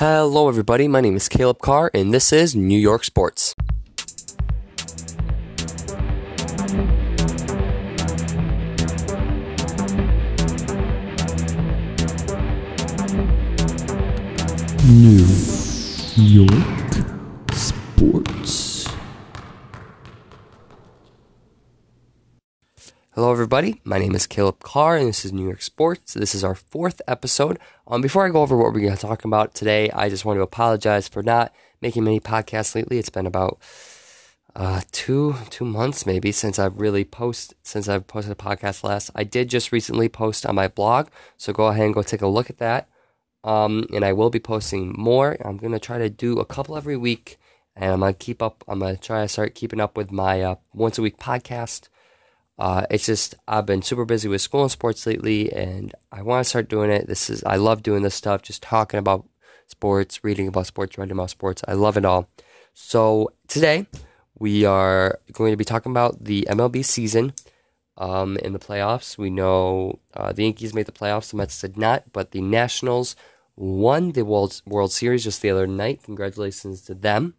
Hello, 0.00 0.48
everybody. 0.48 0.86
My 0.86 1.00
name 1.00 1.16
is 1.16 1.28
Caleb 1.28 1.58
Carr, 1.58 1.90
and 1.92 2.14
this 2.14 2.32
is 2.32 2.54
New 2.54 2.78
York 2.78 3.02
Sports. 3.02 3.56
New 14.86 15.26
York 16.14 16.94
Sports. 17.52 18.86
Hello, 23.18 23.32
everybody. 23.32 23.80
My 23.82 23.98
name 23.98 24.14
is 24.14 24.28
Caleb 24.28 24.60
Carr, 24.60 24.96
and 24.96 25.08
this 25.08 25.24
is 25.24 25.32
New 25.32 25.44
York 25.44 25.60
Sports. 25.60 26.14
This 26.14 26.36
is 26.36 26.44
our 26.44 26.54
fourth 26.54 27.02
episode. 27.08 27.58
Um, 27.88 28.00
before 28.00 28.24
I 28.24 28.28
go 28.28 28.42
over 28.42 28.56
what 28.56 28.72
we're 28.72 28.78
going 28.78 28.94
to 28.94 28.96
talk 28.96 29.24
about 29.24 29.54
today, 29.54 29.90
I 29.90 30.08
just 30.08 30.24
want 30.24 30.36
to 30.36 30.42
apologize 30.42 31.08
for 31.08 31.20
not 31.20 31.52
making 31.80 32.04
many 32.04 32.20
podcasts 32.20 32.76
lately. 32.76 32.96
It's 32.96 33.10
been 33.10 33.26
about 33.26 33.58
uh, 34.54 34.82
two 34.92 35.34
two 35.50 35.64
months 35.64 36.06
maybe 36.06 36.30
since 36.30 36.60
I've 36.60 36.78
really 36.78 37.04
post 37.04 37.56
since 37.64 37.88
I've 37.88 38.06
posted 38.06 38.30
a 38.30 38.36
podcast 38.36 38.84
last. 38.84 39.10
I 39.16 39.24
did 39.24 39.50
just 39.50 39.72
recently 39.72 40.08
post 40.08 40.46
on 40.46 40.54
my 40.54 40.68
blog, 40.68 41.08
so 41.36 41.52
go 41.52 41.66
ahead 41.66 41.86
and 41.86 41.94
go 41.94 42.02
take 42.02 42.22
a 42.22 42.28
look 42.28 42.48
at 42.48 42.58
that. 42.58 42.88
Um, 43.42 43.88
and 43.92 44.04
I 44.04 44.12
will 44.12 44.30
be 44.30 44.38
posting 44.38 44.94
more. 44.96 45.36
I'm 45.44 45.56
gonna 45.56 45.80
try 45.80 45.98
to 45.98 46.08
do 46.08 46.38
a 46.38 46.44
couple 46.44 46.76
every 46.76 46.96
week, 46.96 47.36
and 47.74 47.90
I'm 47.90 47.98
gonna 47.98 48.12
keep 48.12 48.40
up. 48.40 48.62
I'm 48.68 48.78
gonna 48.78 48.96
try 48.96 49.22
to 49.22 49.28
start 49.28 49.56
keeping 49.56 49.80
up 49.80 49.96
with 49.96 50.12
my 50.12 50.40
uh, 50.40 50.54
once 50.72 50.98
a 50.98 51.02
week 51.02 51.18
podcast. 51.18 51.88
Uh, 52.58 52.86
it's 52.90 53.06
just 53.06 53.36
I've 53.46 53.66
been 53.66 53.82
super 53.82 54.04
busy 54.04 54.28
with 54.28 54.40
school 54.40 54.62
and 54.62 54.70
sports 54.70 55.06
lately, 55.06 55.52
and 55.52 55.94
I 56.10 56.22
want 56.22 56.44
to 56.44 56.48
start 56.48 56.68
doing 56.68 56.90
it. 56.90 57.06
This 57.06 57.30
is 57.30 57.44
I 57.44 57.56
love 57.56 57.82
doing 57.82 58.02
this 58.02 58.14
stuff, 58.14 58.42
just 58.42 58.62
talking 58.62 58.98
about 58.98 59.28
sports, 59.66 60.24
reading 60.24 60.48
about 60.48 60.66
sports, 60.66 60.98
writing 60.98 61.12
about 61.12 61.30
sports. 61.30 61.62
I 61.68 61.74
love 61.74 61.96
it 61.96 62.04
all. 62.04 62.28
So 62.74 63.32
today 63.46 63.86
we 64.38 64.64
are 64.64 65.20
going 65.32 65.52
to 65.52 65.56
be 65.56 65.64
talking 65.64 65.92
about 65.92 66.24
the 66.24 66.46
MLB 66.50 66.84
season 66.84 67.32
um, 67.96 68.36
in 68.38 68.52
the 68.52 68.58
playoffs. 68.58 69.16
We 69.16 69.30
know 69.30 70.00
uh, 70.14 70.32
the 70.32 70.42
Yankees 70.42 70.74
made 70.74 70.86
the 70.86 70.92
playoffs, 70.92 71.30
the 71.30 71.36
Mets 71.36 71.60
did 71.60 71.76
not, 71.76 72.12
but 72.12 72.32
the 72.32 72.40
Nationals 72.40 73.14
won 73.54 74.12
the 74.12 74.24
World 74.24 74.62
World 74.66 74.92
Series 74.92 75.24
just 75.24 75.42
the 75.42 75.50
other 75.50 75.66
night. 75.66 76.02
Congratulations 76.02 76.82
to 76.82 76.94
them. 76.94 77.34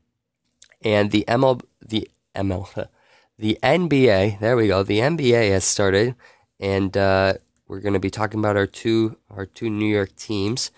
And 0.82 1.12
the 1.12 1.26
ML 1.28 1.62
the 1.86 2.10
ML 2.36 2.88
the 3.40 3.58
NBA. 3.64 4.40
There 4.40 4.58
we 4.58 4.68
go. 4.68 4.84
The 4.84 5.00
NBA 5.00 5.50
has 5.52 5.64
started, 5.64 6.14
and 6.60 6.96
uh, 6.98 7.36
we're 7.68 7.80
going 7.80 7.94
to 7.94 8.00
be 8.00 8.10
talking 8.10 8.40
about 8.40 8.58
our 8.58 8.68
two 8.68 9.18
our 9.32 9.46
two 9.46 9.70
New 9.70 9.88
York 9.88 10.16
teams. 10.18 10.72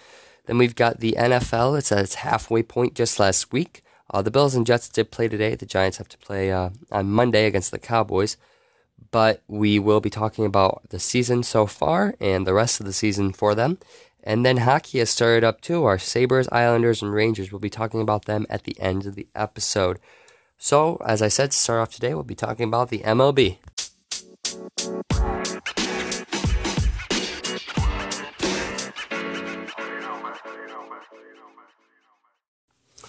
Then 0.45 0.59
we've 0.59 0.76
got 0.76 1.00
the 1.00 1.16
NFL. 1.18 1.78
It's 1.78 1.92
at 1.92 2.00
its 2.00 2.16
halfway 2.16 2.62
point 2.62 2.94
just 2.94 3.20
last 3.20 3.52
week. 3.52 3.84
Uh, 4.12 4.22
the 4.22 4.31
Bills 4.31 4.53
and 4.53 4.66
Jets 4.66 4.90
did 4.90 5.09
play 5.09 5.28
today. 5.28 5.56
The 5.56 5.66
Giants 5.66 5.98
have 5.98 6.09
to 6.09 6.18
play 6.20 6.52
uh, 6.52 6.70
on 6.92 7.09
Monday 7.09 7.45
against 7.45 7.72
the 7.72 7.80
Cowboys. 7.80 8.38
But 9.09 9.42
we 9.48 9.80
will 9.80 10.00
be 10.00 10.09
talking 10.12 10.46
about 10.46 10.84
the 10.90 11.00
season 11.00 11.42
so 11.44 11.66
far 11.66 12.14
and 12.20 12.46
the 12.46 12.53
rest 12.53 12.80
of 12.80 12.86
the 12.86 12.94
season 12.94 13.34
for 13.34 13.56
them. 13.56 13.80
And 14.23 14.46
then 14.46 14.58
hockey 14.58 15.00
has 15.00 15.09
started 15.09 15.44
up 15.44 15.62
too. 15.62 15.84
Our 15.86 15.98
Sabres, 15.98 16.48
Islanders, 16.52 17.02
and 17.02 17.12
Rangers. 17.12 17.52
We'll 17.52 17.59
be 17.59 17.72
talking 17.72 18.02
about 18.02 18.25
them 18.25 18.46
at 18.50 18.64
the 18.64 18.80
end 18.80 19.08
of 19.08 19.16
the 19.16 19.28
episode. 19.34 19.98
So, 20.64 21.02
as 21.04 21.23
I 21.23 21.28
said, 21.28 21.50
to 21.50 21.58
start 21.58 21.81
off 21.81 21.90
today, 21.90 22.14
we'll 22.14 22.22
be 22.22 22.36
talking 22.36 22.67
about 22.67 22.90
the 22.90 23.00
MLB. 23.00 23.58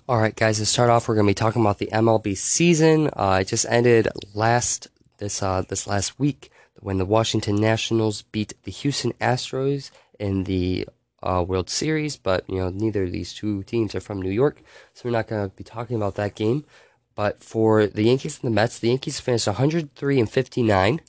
All 0.09 0.19
right, 0.19 0.35
guys. 0.35 0.61
To 0.61 0.67
start 0.67 0.89
off, 0.89 1.07
we're 1.07 1.15
going 1.15 1.27
to 1.27 1.31
be 1.31 1.35
talking 1.35 1.61
about 1.61 1.77
the 1.77 1.91
MLB 1.93 2.39
season. 2.39 3.11
Uh, 3.15 3.41
it 3.43 3.49
just 3.49 3.67
ended 3.69 4.09
last 4.33 4.89
this 5.19 5.43
uh, 5.43 5.61
this 5.69 5.87
last 5.87 6.19
week 6.19 6.51
when 6.81 6.97
the 6.97 7.05
Washington 7.05 7.57
Nationals 7.57 8.23
beat 8.23 8.55
the 8.63 8.71
Houston 8.71 9.13
Astros 9.21 9.91
in 10.19 10.45
the 10.45 10.89
uh, 11.23 11.45
World 11.47 11.69
Series. 11.69 12.17
But 12.17 12.49
you 12.49 12.57
know, 12.57 12.71
neither 12.71 13.05
of 13.05 13.13
these 13.13 13.35
two 13.35 13.63
teams 13.65 13.95
are 13.95 14.01
from 14.01 14.23
New 14.23 14.31
York, 14.31 14.63
so 14.95 15.03
we're 15.05 15.13
not 15.13 15.29
going 15.29 15.51
to 15.51 15.55
be 15.55 15.65
talking 15.65 15.97
about 15.97 16.15
that 16.15 16.35
game. 16.35 16.65
But 17.15 17.43
for 17.43 17.87
the 17.87 18.05
Yankees 18.05 18.41
and 18.43 18.51
the 18.51 18.55
Mets, 18.55 18.79
the 18.79 18.89
Yankees 18.89 19.21
finished 19.21 19.47
103 19.47 20.19
and 20.19 20.31
59. 20.31 21.01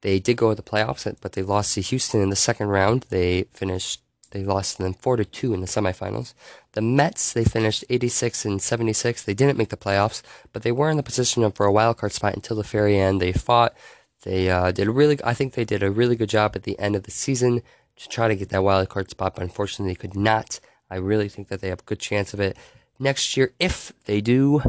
They 0.00 0.18
did 0.18 0.36
go 0.36 0.50
to 0.50 0.54
the 0.56 0.62
playoffs, 0.62 1.14
but 1.20 1.32
they 1.32 1.42
lost 1.42 1.74
to 1.74 1.80
Houston 1.80 2.20
in 2.20 2.30
the 2.30 2.36
second 2.36 2.68
round. 2.68 3.06
They 3.08 3.44
finished 3.52 4.00
they 4.32 4.42
lost 4.42 4.78
them 4.78 4.94
4 4.94 5.16
to 5.16 5.24
2 5.26 5.52
in 5.54 5.60
the 5.60 5.66
semifinals. 5.66 6.32
The 6.72 6.80
Mets, 6.80 7.34
they 7.34 7.44
finished 7.44 7.84
86 7.90 8.46
and 8.46 8.62
76. 8.62 9.22
They 9.22 9.34
didn't 9.34 9.58
make 9.58 9.68
the 9.68 9.76
playoffs, 9.76 10.22
but 10.52 10.62
they 10.62 10.72
were 10.72 10.90
in 10.90 10.96
the 10.96 11.02
position 11.02 11.50
for 11.52 11.66
a 11.66 11.72
wild 11.72 11.98
card 11.98 12.12
spot 12.12 12.34
until 12.34 12.56
the 12.56 12.62
very 12.62 12.98
end. 12.98 13.20
They 13.20 13.32
fought. 13.32 13.74
They 14.22 14.50
uh, 14.50 14.72
did 14.72 14.88
really 14.88 15.18
I 15.22 15.34
think 15.34 15.52
they 15.52 15.64
did 15.64 15.82
a 15.82 15.90
really 15.90 16.16
good 16.16 16.30
job 16.30 16.52
at 16.54 16.62
the 16.62 16.78
end 16.78 16.96
of 16.96 17.02
the 17.02 17.10
season 17.10 17.60
to 17.96 18.08
try 18.08 18.28
to 18.28 18.34
get 18.34 18.48
that 18.48 18.64
wild 18.64 18.88
card 18.88 19.10
spot, 19.10 19.34
but 19.34 19.42
unfortunately 19.42 19.92
they 19.92 20.00
could 20.00 20.16
not. 20.16 20.60
I 20.90 20.96
really 20.96 21.28
think 21.28 21.48
that 21.48 21.60
they 21.60 21.68
have 21.68 21.80
a 21.80 21.84
good 21.84 22.00
chance 22.00 22.32
of 22.32 22.40
it 22.40 22.56
next 22.98 23.36
year 23.36 23.52
if 23.58 23.92
they 24.04 24.20
do 24.20 24.62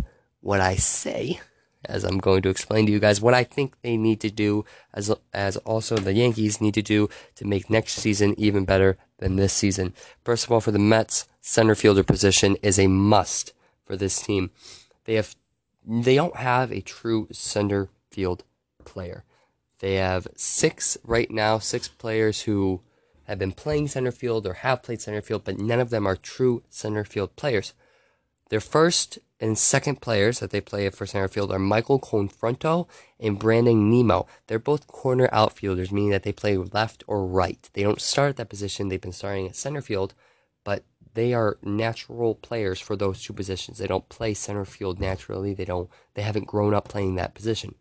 what 0.43 0.59
I 0.59 0.75
say, 0.75 1.39
as 1.85 2.03
I'm 2.03 2.17
going 2.17 2.41
to 2.43 2.49
explain 2.49 2.85
to 2.85 2.91
you 2.91 2.99
guys 2.99 3.21
what 3.21 3.33
I 3.33 3.43
think 3.43 3.81
they 3.81 3.97
need 3.97 4.19
to 4.21 4.29
do, 4.29 4.65
as 4.93 5.13
as 5.33 5.57
also 5.57 5.97
the 5.97 6.13
Yankees 6.13 6.61
need 6.61 6.73
to 6.75 6.81
do 6.81 7.09
to 7.35 7.45
make 7.45 7.69
next 7.69 7.93
season 7.93 8.35
even 8.37 8.65
better 8.65 8.97
than 9.17 9.35
this 9.35 9.53
season. 9.53 9.93
First 10.23 10.45
of 10.45 10.51
all, 10.51 10.61
for 10.61 10.71
the 10.71 10.79
Mets, 10.79 11.27
center 11.41 11.75
fielder 11.75 12.03
position 12.03 12.57
is 12.61 12.77
a 12.77 12.87
must 12.87 13.53
for 13.83 13.95
this 13.95 14.21
team. 14.21 14.51
They 15.05 15.15
have 15.15 15.35
they 15.85 16.15
don't 16.15 16.37
have 16.37 16.71
a 16.71 16.81
true 16.81 17.27
center 17.31 17.89
field 18.11 18.43
player. 18.85 19.23
They 19.79 19.95
have 19.95 20.27
six 20.35 20.97
right 21.03 21.29
now, 21.29 21.59
six 21.59 21.87
players 21.87 22.43
who 22.43 22.81
have 23.25 23.39
been 23.39 23.51
playing 23.51 23.89
center 23.89 24.11
field 24.11 24.45
or 24.45 24.55
have 24.55 24.83
played 24.83 25.01
center 25.01 25.21
field, 25.21 25.43
but 25.43 25.59
none 25.59 25.79
of 25.79 25.89
them 25.89 26.05
are 26.05 26.15
true 26.15 26.63
center 26.69 27.03
field 27.03 27.35
players. 27.35 27.73
Their 28.49 28.59
first 28.59 29.19
and 29.39 29.57
second 29.57 30.01
players 30.01 30.39
that 30.39 30.51
they 30.51 30.61
play 30.61 30.89
for 30.89 31.05
center 31.05 31.27
field 31.27 31.51
are 31.51 31.59
Michael 31.59 31.99
Conforto 31.99 32.87
and 33.19 33.39
Brandon 33.39 33.89
Nimmo. 33.89 34.25
They're 34.47 34.59
both 34.59 34.87
corner 34.87 35.27
outfielders, 35.31 35.91
meaning 35.91 36.11
that 36.11 36.23
they 36.23 36.31
play 36.31 36.55
left 36.57 37.03
or 37.07 37.25
right. 37.25 37.69
They 37.73 37.83
don't 37.83 38.01
start 38.01 38.29
at 38.29 38.35
that 38.37 38.49
position. 38.49 38.87
They've 38.87 39.01
been 39.01 39.11
starting 39.11 39.47
at 39.47 39.55
center 39.55 39.81
field, 39.81 40.13
but 40.63 40.85
they 41.13 41.33
are 41.33 41.57
natural 41.61 42.35
players 42.35 42.79
for 42.79 42.95
those 42.95 43.21
two 43.21 43.33
positions. 43.33 43.77
They 43.77 43.87
don't 43.87 44.09
play 44.09 44.33
center 44.33 44.65
field 44.65 44.99
naturally. 44.99 45.53
They 45.53 45.65
don't. 45.65 45.89
They 46.13 46.21
haven't 46.21 46.47
grown 46.47 46.73
up 46.73 46.87
playing 46.87 47.15
that 47.15 47.35
position. 47.35 47.75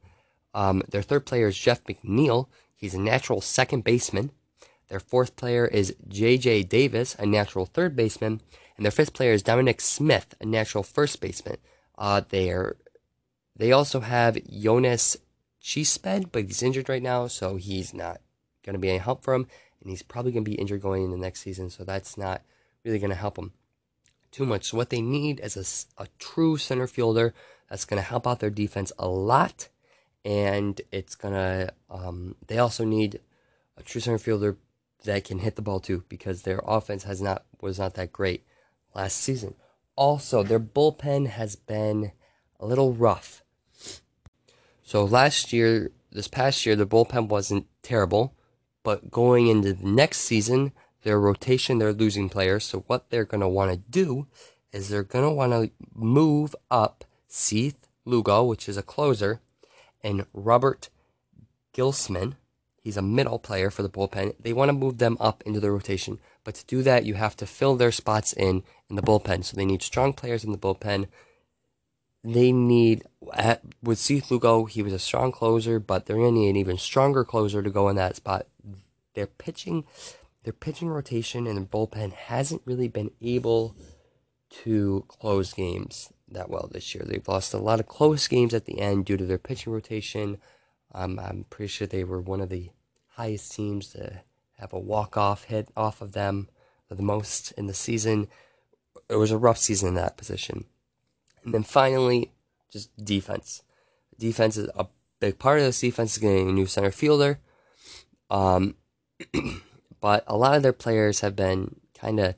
Um, 0.54 0.82
their 0.88 1.02
third 1.02 1.26
player 1.26 1.48
is 1.48 1.56
Jeff 1.56 1.84
McNeil. 1.84 2.48
He's 2.74 2.94
a 2.94 3.00
natural 3.00 3.40
second 3.40 3.84
baseman. 3.84 4.32
Their 4.88 5.00
fourth 5.00 5.36
player 5.36 5.66
is 5.66 5.94
J.J. 6.08 6.64
Davis, 6.64 7.16
a 7.18 7.24
natural 7.24 7.64
third 7.64 7.96
baseman. 7.96 8.42
And 8.76 8.84
their 8.84 8.90
fifth 8.90 9.12
player 9.12 9.32
is 9.32 9.42
Dominic 9.42 9.80
Smith, 9.80 10.34
a 10.40 10.46
natural 10.46 10.82
first 10.84 11.20
baseman. 11.20 11.58
Uh, 11.98 12.22
they 12.28 12.54
they 13.56 13.72
also 13.72 14.00
have 14.00 14.36
Yoenis 14.36 15.16
Cespedes, 15.60 16.26
but 16.32 16.44
he's 16.44 16.62
injured 16.62 16.88
right 16.88 17.02
now, 17.02 17.26
so 17.26 17.56
he's 17.56 17.92
not 17.92 18.20
going 18.64 18.74
to 18.74 18.80
be 18.80 18.88
any 18.88 18.98
help 18.98 19.22
for 19.22 19.34
him. 19.34 19.46
And 19.80 19.90
he's 19.90 20.02
probably 20.02 20.32
going 20.32 20.44
to 20.44 20.50
be 20.50 20.56
injured 20.56 20.82
going 20.82 21.04
into 21.04 21.16
next 21.16 21.40
season, 21.40 21.70
so 21.70 21.84
that's 21.84 22.16
not 22.16 22.42
really 22.84 22.98
going 22.98 23.10
to 23.10 23.16
help 23.16 23.38
him 23.38 23.52
too 24.30 24.46
much. 24.46 24.70
So 24.70 24.76
what 24.76 24.90
they 24.90 25.00
need 25.00 25.40
is 25.40 25.94
a, 25.98 26.02
a 26.02 26.08
true 26.18 26.56
center 26.56 26.86
fielder 26.86 27.34
that's 27.68 27.84
going 27.84 28.02
to 28.02 28.08
help 28.08 28.26
out 28.26 28.40
their 28.40 28.50
defense 28.50 28.92
a 28.98 29.08
lot. 29.08 29.68
And 30.24 30.80
it's 30.90 31.14
going 31.14 31.34
to, 31.34 31.72
um, 31.90 32.36
they 32.46 32.58
also 32.58 32.84
need 32.84 33.20
a 33.76 33.82
true 33.82 34.00
center 34.00 34.18
fielder 34.18 34.56
that 35.04 35.24
can 35.24 35.40
hit 35.40 35.56
the 35.56 35.62
ball 35.62 35.80
too 35.80 36.04
because 36.08 36.42
their 36.42 36.60
offense 36.64 37.04
has 37.04 37.20
not 37.20 37.44
was 37.60 37.78
not 37.78 37.94
that 37.94 38.12
great 38.12 38.44
last 38.94 39.16
season. 39.16 39.54
Also, 39.96 40.42
their 40.42 40.60
bullpen 40.60 41.26
has 41.28 41.56
been 41.56 42.12
a 42.58 42.66
little 42.66 42.92
rough. 42.92 43.42
So 44.82 45.04
last 45.04 45.52
year, 45.52 45.90
this 46.10 46.28
past 46.28 46.66
year, 46.66 46.76
the 46.76 46.86
bullpen 46.86 47.28
wasn't 47.28 47.66
terrible, 47.82 48.34
but 48.82 49.10
going 49.10 49.48
into 49.48 49.74
the 49.74 49.88
next 49.88 50.20
season, 50.20 50.72
their 51.02 51.18
rotation, 51.18 51.78
they're 51.78 51.92
losing 51.92 52.28
players. 52.28 52.64
So 52.64 52.84
what 52.86 53.10
they're 53.10 53.24
going 53.24 53.40
to 53.40 53.48
want 53.48 53.70
to 53.70 53.76
do 53.76 54.26
is 54.72 54.88
they're 54.88 55.02
going 55.02 55.24
to 55.24 55.30
want 55.30 55.52
to 55.52 55.70
move 55.94 56.54
up 56.70 57.04
Seth 57.28 57.88
Lugo, 58.04 58.44
which 58.44 58.68
is 58.68 58.76
a 58.76 58.82
closer, 58.82 59.40
and 60.02 60.26
Robert 60.32 60.88
Gsellman, 61.74 62.34
He's 62.82 62.96
a 62.96 63.02
middle 63.02 63.38
player 63.38 63.70
for 63.70 63.84
the 63.84 63.88
bullpen. 63.88 64.34
They 64.40 64.52
want 64.52 64.68
to 64.68 64.72
move 64.72 64.98
them 64.98 65.16
up 65.20 65.44
into 65.46 65.60
the 65.60 65.70
rotation, 65.70 66.18
but 66.42 66.56
to 66.56 66.66
do 66.66 66.82
that, 66.82 67.04
you 67.04 67.14
have 67.14 67.36
to 67.36 67.46
fill 67.46 67.76
their 67.76 67.92
spots 67.92 68.32
in 68.32 68.64
in 68.92 68.96
the 68.96 69.02
bullpen. 69.02 69.42
So 69.42 69.56
they 69.56 69.64
need 69.64 69.82
strong 69.82 70.12
players 70.12 70.44
in 70.44 70.52
the 70.52 70.58
bullpen. 70.58 71.06
They 72.22 72.52
need 72.52 73.02
at, 73.32 73.62
with 73.82 73.98
Seth 73.98 74.30
Lugo, 74.30 74.66
he 74.66 74.82
was 74.82 74.92
a 74.92 74.98
strong 74.98 75.32
closer, 75.32 75.80
but 75.80 76.06
they're 76.06 76.16
to 76.16 76.30
need 76.30 76.50
an 76.50 76.56
even 76.56 76.78
stronger 76.78 77.24
closer 77.24 77.62
to 77.62 77.70
go 77.70 77.88
in 77.88 77.96
that 77.96 78.16
spot. 78.16 78.46
Their 79.14 79.26
pitching, 79.26 79.84
their 80.44 80.52
pitching 80.52 80.88
rotation 80.88 81.46
and 81.46 81.56
their 81.56 81.64
bullpen 81.64 82.12
hasn't 82.12 82.62
really 82.64 82.88
been 82.88 83.10
able 83.20 83.74
to 84.64 85.04
close 85.08 85.52
games 85.52 86.12
that 86.28 86.50
well 86.50 86.68
this 86.70 86.94
year. 86.94 87.04
They've 87.06 87.26
lost 87.26 87.54
a 87.54 87.58
lot 87.58 87.80
of 87.80 87.88
close 87.88 88.28
games 88.28 88.54
at 88.54 88.66
the 88.66 88.78
end 88.78 89.06
due 89.06 89.16
to 89.16 89.24
their 89.24 89.38
pitching 89.38 89.72
rotation. 89.72 90.38
Um, 90.94 91.18
I'm 91.18 91.46
pretty 91.48 91.68
sure 91.68 91.86
they 91.86 92.04
were 92.04 92.20
one 92.20 92.42
of 92.42 92.50
the 92.50 92.70
highest 93.14 93.52
teams 93.52 93.88
to 93.88 94.20
have 94.58 94.72
a 94.72 94.78
walk 94.78 95.16
off 95.16 95.44
hit 95.44 95.68
off 95.76 96.00
of 96.02 96.12
them 96.12 96.48
the 96.94 97.02
most 97.02 97.52
in 97.52 97.66
the 97.66 97.74
season. 97.74 98.28
It 99.08 99.16
was 99.16 99.30
a 99.30 99.38
rough 99.38 99.58
season 99.58 99.88
in 99.88 99.94
that 99.94 100.16
position. 100.16 100.64
And 101.44 101.52
then 101.52 101.62
finally, 101.62 102.32
just 102.70 102.90
defense. 103.04 103.62
Defense 104.18 104.56
is 104.56 104.68
a 104.74 104.86
big 105.20 105.38
part 105.38 105.58
of 105.58 105.64
this 105.64 105.80
defense 105.80 106.12
is 106.12 106.18
getting 106.18 106.48
a 106.48 106.52
new 106.52 106.66
center 106.66 106.90
fielder. 106.90 107.38
Um, 108.30 108.76
but 110.00 110.24
a 110.26 110.36
lot 110.36 110.56
of 110.56 110.62
their 110.62 110.72
players 110.72 111.20
have 111.20 111.36
been 111.36 111.76
kind 111.98 112.18
of 112.18 112.34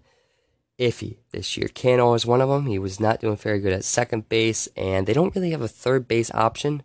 iffy 0.78 1.18
this 1.30 1.56
year. 1.56 1.68
Cano 1.68 2.14
is 2.14 2.26
one 2.26 2.40
of 2.40 2.48
them. 2.48 2.66
He 2.66 2.78
was 2.78 3.00
not 3.00 3.20
doing 3.20 3.36
very 3.36 3.60
good 3.60 3.72
at 3.72 3.84
second 3.84 4.28
base, 4.28 4.68
and 4.76 5.06
they 5.06 5.12
don't 5.12 5.34
really 5.34 5.50
have 5.50 5.62
a 5.62 5.68
third 5.68 6.08
base 6.08 6.30
option 6.32 6.82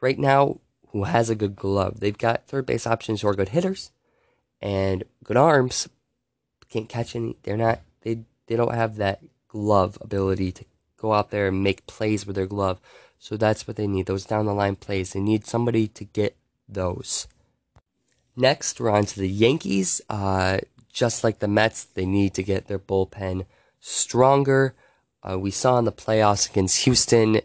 right 0.00 0.18
now 0.18 0.60
who 0.88 1.04
has 1.04 1.30
a 1.30 1.34
good 1.34 1.56
glove. 1.56 2.00
They've 2.00 2.16
got 2.16 2.46
third 2.46 2.66
base 2.66 2.86
options 2.86 3.22
who 3.22 3.28
are 3.28 3.34
good 3.34 3.50
hitters 3.50 3.90
and 4.60 5.04
good 5.24 5.36
arms. 5.36 5.88
Can't 6.68 6.88
catch 6.88 7.16
any. 7.16 7.36
They're 7.42 7.56
not. 7.56 7.80
They 8.02 8.20
they 8.46 8.56
don't 8.56 8.74
have 8.74 8.96
that 8.96 9.20
glove 9.48 9.98
ability 10.00 10.52
to 10.52 10.64
go 10.96 11.12
out 11.12 11.30
there 11.30 11.48
and 11.48 11.62
make 11.62 11.86
plays 11.86 12.26
with 12.26 12.36
their 12.36 12.46
glove. 12.46 12.80
So 13.18 13.36
that's 13.36 13.66
what 13.66 13.76
they 13.76 13.86
need. 13.86 14.06
Those 14.06 14.24
down 14.24 14.46
the 14.46 14.54
line 14.54 14.76
plays. 14.76 15.12
They 15.12 15.20
need 15.20 15.46
somebody 15.46 15.88
to 15.88 16.04
get 16.04 16.36
those. 16.68 17.28
Next, 18.36 18.80
we're 18.80 18.90
on 18.90 19.04
to 19.06 19.20
the 19.20 19.28
Yankees. 19.28 20.00
Uh, 20.08 20.58
just 20.92 21.22
like 21.22 21.38
the 21.38 21.48
Mets, 21.48 21.84
they 21.84 22.06
need 22.06 22.34
to 22.34 22.42
get 22.42 22.66
their 22.66 22.78
bullpen 22.78 23.46
stronger. 23.80 24.74
Uh, 25.22 25.38
we 25.38 25.50
saw 25.50 25.78
in 25.78 25.84
the 25.84 25.92
playoffs 25.92 26.50
against 26.50 26.84
Houston, 26.84 27.40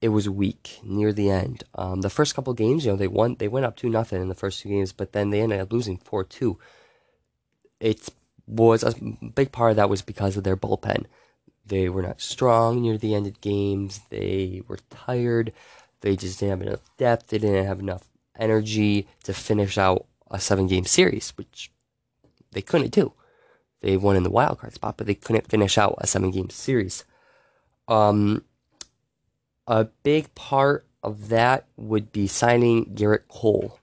it 0.00 0.08
was 0.08 0.28
weak 0.28 0.78
near 0.82 1.12
the 1.12 1.30
end. 1.30 1.64
Um, 1.74 2.00
the 2.00 2.10
first 2.10 2.34
couple 2.34 2.54
games, 2.54 2.84
you 2.84 2.92
know, 2.92 2.96
they 2.96 3.08
won, 3.08 3.36
they 3.38 3.48
went 3.48 3.66
up 3.66 3.76
two 3.76 3.90
nothing 3.90 4.22
in 4.22 4.28
the 4.28 4.34
first 4.34 4.60
two 4.60 4.70
games, 4.70 4.92
but 4.92 5.12
then 5.12 5.30
they 5.30 5.42
ended 5.42 5.60
up 5.60 5.72
losing 5.72 5.98
four 5.98 6.24
two. 6.24 6.58
It 7.78 8.08
was 8.50 8.82
a 8.82 8.94
big 9.34 9.52
part 9.52 9.70
of 9.70 9.76
that 9.76 9.90
was 9.90 10.02
because 10.02 10.36
of 10.36 10.44
their 10.44 10.56
bullpen. 10.56 11.06
They 11.64 11.88
were 11.88 12.02
not 12.02 12.20
strong 12.20 12.82
near 12.82 12.98
the 12.98 13.14
end 13.14 13.26
of 13.26 13.40
games. 13.40 14.00
They 14.10 14.62
were 14.66 14.78
tired. 14.90 15.52
They 16.00 16.16
just 16.16 16.40
didn't 16.40 16.58
have 16.58 16.66
enough 16.66 16.96
depth. 16.96 17.28
They 17.28 17.38
didn't 17.38 17.66
have 17.66 17.80
enough 17.80 18.10
energy 18.38 19.06
to 19.24 19.32
finish 19.32 19.78
out 19.78 20.06
a 20.30 20.40
seven 20.40 20.66
game 20.66 20.84
series, 20.84 21.30
which 21.36 21.70
they 22.52 22.62
couldn't 22.62 22.92
do. 22.92 23.12
They 23.80 23.96
won 23.96 24.16
in 24.16 24.22
the 24.22 24.30
wild 24.30 24.58
card 24.58 24.74
spot, 24.74 24.96
but 24.96 25.06
they 25.06 25.14
couldn't 25.14 25.48
finish 25.48 25.78
out 25.78 25.96
a 25.98 26.06
seven 26.06 26.30
game 26.30 26.50
series. 26.50 27.04
Um, 27.88 28.44
a 29.66 29.84
big 29.84 30.34
part 30.34 30.86
of 31.02 31.28
that 31.28 31.66
would 31.76 32.12
be 32.12 32.26
signing 32.26 32.94
Gerrit 32.94 33.28
Cole. 33.28 33.78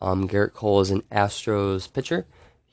Um, 0.00 0.28
Gerrit 0.28 0.52
Cole 0.52 0.80
is 0.80 0.90
an 0.90 1.02
Astros 1.12 1.92
pitcher. 1.92 2.26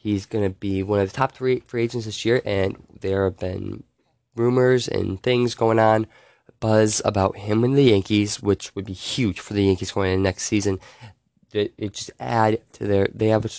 He's 0.05 0.27
going 0.27 0.43
to 0.43 0.51
be 0.51 0.83
one 0.83 0.99
of 0.99 1.09
the 1.09 1.17
top 1.17 1.31
three 1.31 1.61
free 1.61 1.81
agents 1.81 2.05
this 2.05 2.23
year, 2.25 2.39
and 2.45 2.77
there 3.01 3.23
have 3.23 3.39
been 3.39 3.85
rumors 4.35 4.87
and 4.87 5.19
things 5.23 5.55
going 5.55 5.79
on, 5.79 6.05
buzz 6.59 7.01
about 7.03 7.37
him 7.37 7.63
and 7.63 7.75
the 7.75 7.85
Yankees, 7.85 8.39
which 8.39 8.75
would 8.75 8.85
be 8.85 8.93
huge 8.93 9.39
for 9.39 9.55
the 9.55 9.63
Yankees 9.63 9.91
going 9.91 10.11
into 10.11 10.21
next 10.21 10.43
season. 10.43 10.79
It, 11.51 11.73
it 11.79 11.93
just 11.93 12.11
add 12.19 12.61
to 12.73 12.85
their 12.85 13.07
they 13.15 13.29
have 13.29 13.51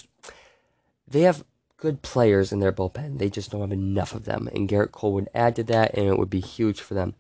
they 1.09 1.23
have 1.23 1.43
good 1.79 2.03
players 2.03 2.53
in 2.53 2.61
their 2.61 2.71
bullpen. 2.71 3.19
They 3.19 3.29
just 3.29 3.51
don't 3.51 3.63
have 3.63 3.73
enough 3.73 4.15
of 4.15 4.25
them, 4.25 4.49
and 4.55 4.69
Gerrit 4.69 4.93
Cole 4.93 5.15
would 5.15 5.29
add 5.35 5.57
to 5.57 5.65
that, 5.65 5.95
and 5.95 6.07
it 6.07 6.17
would 6.17 6.31
be 6.31 6.39
huge 6.39 6.81
for 6.81 6.95
them. 6.95 7.15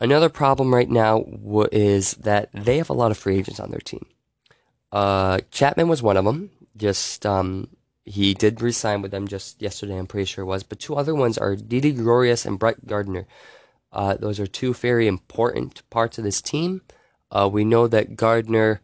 Another 0.00 0.28
problem 0.28 0.74
right 0.74 0.90
now 0.90 1.24
is 1.70 2.14
that 2.14 2.48
they 2.52 2.78
have 2.78 2.90
a 2.90 2.94
lot 2.94 3.12
of 3.12 3.16
free 3.16 3.38
agents 3.38 3.60
on 3.60 3.70
their 3.70 3.78
team. 3.78 4.06
Uh, 4.90 5.38
Chapman 5.52 5.86
was 5.86 6.02
one 6.02 6.16
of 6.16 6.24
them. 6.24 6.50
Just 6.76 7.24
um, 7.24 7.68
he 8.06 8.34
did 8.34 8.62
resign 8.62 9.02
with 9.02 9.10
them 9.10 9.26
just 9.26 9.60
yesterday. 9.60 9.98
I'm 9.98 10.06
pretty 10.06 10.26
sure 10.26 10.42
it 10.42 10.46
was. 10.46 10.62
But 10.62 10.78
two 10.78 10.94
other 10.94 11.14
ones 11.14 11.36
are 11.36 11.56
Didi 11.56 11.92
Gregorius 11.92 12.46
and 12.46 12.58
Brett 12.58 12.86
Gardner. 12.86 13.26
Uh, 13.92 14.14
those 14.14 14.38
are 14.38 14.46
two 14.46 14.72
very 14.72 15.08
important 15.08 15.88
parts 15.90 16.16
of 16.16 16.24
this 16.24 16.40
team. 16.40 16.82
Uh, 17.30 17.48
we 17.52 17.64
know 17.64 17.88
that 17.88 18.14
Gardner 18.14 18.80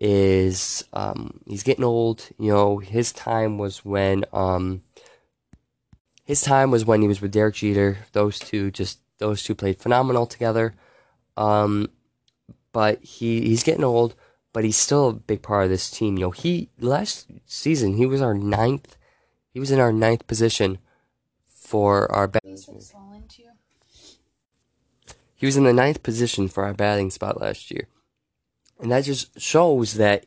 is 0.00 0.84
um, 0.92 1.40
he's 1.46 1.62
getting 1.62 1.84
old. 1.84 2.28
You 2.38 2.52
know, 2.52 2.78
his 2.78 3.12
time 3.12 3.58
was 3.58 3.84
when 3.84 4.24
um, 4.32 4.82
his 6.24 6.40
time 6.40 6.72
was 6.72 6.84
when 6.84 7.00
he 7.00 7.08
was 7.08 7.20
with 7.20 7.32
Derek 7.32 7.54
Jeter. 7.54 7.98
Those 8.12 8.40
two 8.40 8.72
just 8.72 8.98
those 9.18 9.44
two 9.44 9.54
played 9.54 9.78
phenomenal 9.78 10.26
together. 10.26 10.74
Um, 11.36 11.90
but 12.72 13.02
he 13.02 13.42
he's 13.42 13.62
getting 13.62 13.84
old, 13.84 14.16
but 14.54 14.64
he's 14.64 14.76
still 14.76 15.08
a 15.08 15.12
big 15.12 15.42
part 15.42 15.64
of 15.64 15.70
this 15.70 15.90
team. 15.90 16.16
You 16.16 16.26
know, 16.26 16.30
he 16.30 16.70
last 16.78 17.26
season 17.44 17.96
he 17.96 18.06
was 18.06 18.22
our 18.22 18.32
ninth. 18.32 18.96
He 19.52 19.60
was 19.60 19.70
in 19.70 19.80
our 19.80 19.92
ninth 19.92 20.26
position 20.26 20.78
for 21.46 22.10
our 22.10 22.28
batting. 22.28 22.56
He 25.34 25.46
was 25.46 25.56
in 25.56 25.64
the 25.64 25.72
ninth 25.72 26.02
position 26.02 26.48
for 26.48 26.64
our 26.64 26.72
batting 26.72 27.10
spot 27.10 27.40
last 27.40 27.70
year, 27.70 27.88
and 28.80 28.90
that 28.90 29.04
just 29.04 29.38
shows 29.38 29.94
that 29.94 30.24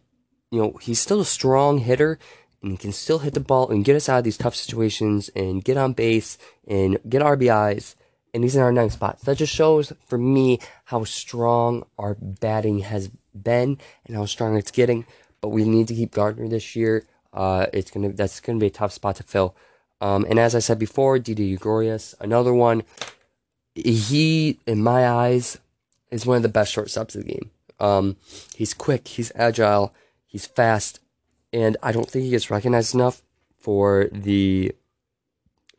you 0.51 0.62
know 0.62 0.77
he's 0.81 1.00
still 1.00 1.21
a 1.21 1.25
strong 1.25 1.79
hitter 1.79 2.19
and 2.62 2.71
he 2.71 2.77
can 2.77 2.91
still 2.91 3.19
hit 3.19 3.33
the 3.33 3.39
ball 3.39 3.69
and 3.69 3.85
get 3.85 3.95
us 3.95 4.09
out 4.09 4.19
of 4.19 4.24
these 4.25 4.38
tough 4.38 4.56
situations 4.56 5.29
and 5.35 5.63
get 5.63 5.77
on 5.77 5.94
base 5.94 6.38
and 6.68 6.97
get 7.07 7.21
RBIs 7.21 7.95
and 8.33 8.44
he's 8.44 8.56
in 8.56 8.62
our 8.62 8.71
ninth 8.71 8.94
spot. 8.94 9.19
So 9.19 9.31
that 9.31 9.38
just 9.38 9.53
shows 9.53 9.94
for 10.06 10.18
me 10.18 10.59
how 10.85 11.03
strong 11.06 11.85
our 11.97 12.15
batting 12.15 12.79
has 12.79 13.09
been 13.44 13.78
and 14.06 14.16
how 14.16 14.25
strong 14.25 14.57
it's 14.57 14.72
getting. 14.72 15.06
But 15.42 15.50
we 15.50 15.63
need 15.63 15.88
to 15.89 15.95
keep 15.95 16.12
Gardner 16.12 16.48
this 16.48 16.75
year. 16.75 17.06
Uh, 17.34 17.68
it's 17.74 17.92
gonna 17.92 18.10
that's 18.10 18.39
gonna 18.39 18.60
be 18.60 18.68
a 18.68 18.72
tough 18.72 18.94
spot 18.94 19.18
to 19.18 19.24
fill. 19.24 19.56
Um, 20.01 20.25
and 20.30 20.39
as 20.39 20.56
I 20.56 20.60
said 20.60 20.80
before, 20.80 21.19
Didi 21.19 21.56
Gregorius, 21.56 22.16
another 22.19 22.54
one. 22.54 22.84
He, 23.75 24.60
in 24.66 24.81
my 24.81 25.07
eyes, 25.07 25.60
is 26.10 26.25
one 26.25 26.38
of 26.38 26.44
the 26.44 26.50
best 26.50 26.75
shortstops 26.75 27.16
of 27.16 27.25
the 27.25 27.34
game. 27.34 27.51
Um, 27.80 28.16
he's 28.56 28.74
quick, 28.74 29.07
he's 29.07 29.31
agile, 29.36 29.94
he's 30.25 30.48
fast, 30.48 31.00
and 31.54 31.78
I 31.84 31.92
don't 31.92 32.10
think 32.10 32.25
he 32.25 32.31
gets 32.31 32.50
recognized 32.50 32.95
enough 32.95 33.22
for 33.60 34.10
the 34.12 34.74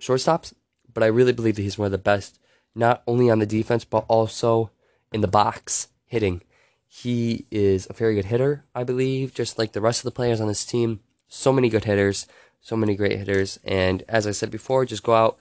shortstops. 0.00 0.54
But 0.92 1.02
I 1.02 1.06
really 1.06 1.32
believe 1.32 1.56
that 1.56 1.62
he's 1.62 1.78
one 1.78 1.86
of 1.86 1.92
the 1.92 1.98
best 1.98 2.38
not 2.74 3.02
only 3.06 3.28
on 3.28 3.40
the 3.40 3.46
defense, 3.46 3.84
but 3.84 4.04
also 4.08 4.70
in 5.12 5.20
the 5.20 5.28
box 5.28 5.88
hitting. 6.06 6.42
He 6.88 7.44
is 7.50 7.86
a 7.88 7.92
very 7.92 8.14
good 8.14 8.24
hitter, 8.24 8.64
I 8.74 8.82
believe, 8.82 9.34
just 9.34 9.58
like 9.58 9.72
the 9.72 9.80
rest 9.80 10.00
of 10.00 10.04
the 10.04 10.10
players 10.10 10.40
on 10.40 10.48
this 10.48 10.64
team. 10.64 11.00
So 11.28 11.52
many 11.52 11.68
good 11.68 11.84
hitters, 11.84 12.26
so 12.60 12.76
many 12.76 12.96
great 12.96 13.18
hitters. 13.18 13.60
And 13.62 14.02
as 14.08 14.26
I 14.26 14.30
said 14.30 14.50
before, 14.50 14.86
just 14.86 15.02
go 15.02 15.14
out. 15.14 15.38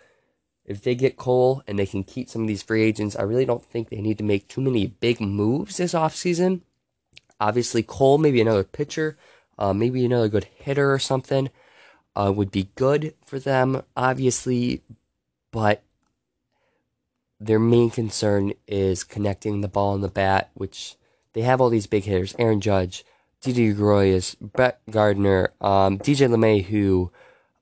If 0.66 0.82
they 0.82 0.96
get 0.96 1.16
Cole 1.16 1.64
and 1.66 1.80
they 1.80 1.86
can 1.86 2.04
keep 2.04 2.28
some 2.28 2.42
of 2.42 2.48
these 2.50 2.62
free 2.62 2.84
agents, 2.84 3.16
I 3.16 3.22
really 3.22 3.46
don't 3.46 3.64
think 3.64 3.88
they 3.88 4.02
need 4.02 4.18
to 4.18 4.24
make 4.26 4.50
too 4.50 4.60
many 4.60 4.88
big 4.88 5.22
moves 5.22 5.78
this 5.78 5.94
offseason. 5.94 6.62
Obviously, 7.40 7.82
Cole, 7.82 8.18
maybe 8.18 8.42
another 8.42 8.66
pitcher, 8.66 9.16
uh, 9.58 9.72
maybe 9.72 10.04
another 10.04 10.28
good 10.28 10.44
hitter 10.44 10.92
or 10.92 11.00
something, 11.00 11.50
uh, 12.18 12.34
would 12.36 12.52
be 12.52 12.70
good 12.76 13.14
for 13.26 13.40
them, 13.40 13.84
obviously. 13.96 14.82
But 15.52 15.82
their 17.40 17.60
main 17.60 17.90
concern 17.90 18.52
is 18.68 19.06
connecting 19.06 19.62
the 19.62 19.70
ball 19.70 19.96
and 19.96 20.04
the 20.04 20.10
bat, 20.10 20.50
which 20.54 20.98
they 21.38 21.44
have 21.44 21.62
all 21.62 21.70
these 21.70 21.86
big 21.86 22.06
hitters 22.06 22.34
Aaron 22.40 22.60
Judge, 22.60 23.06
Didi 23.42 23.72
Gregorius, 23.72 24.34
Brett 24.34 24.82
Gardner, 24.90 25.54
um, 25.62 26.00
DJ 26.00 26.28
LeMahieu, 26.28 27.12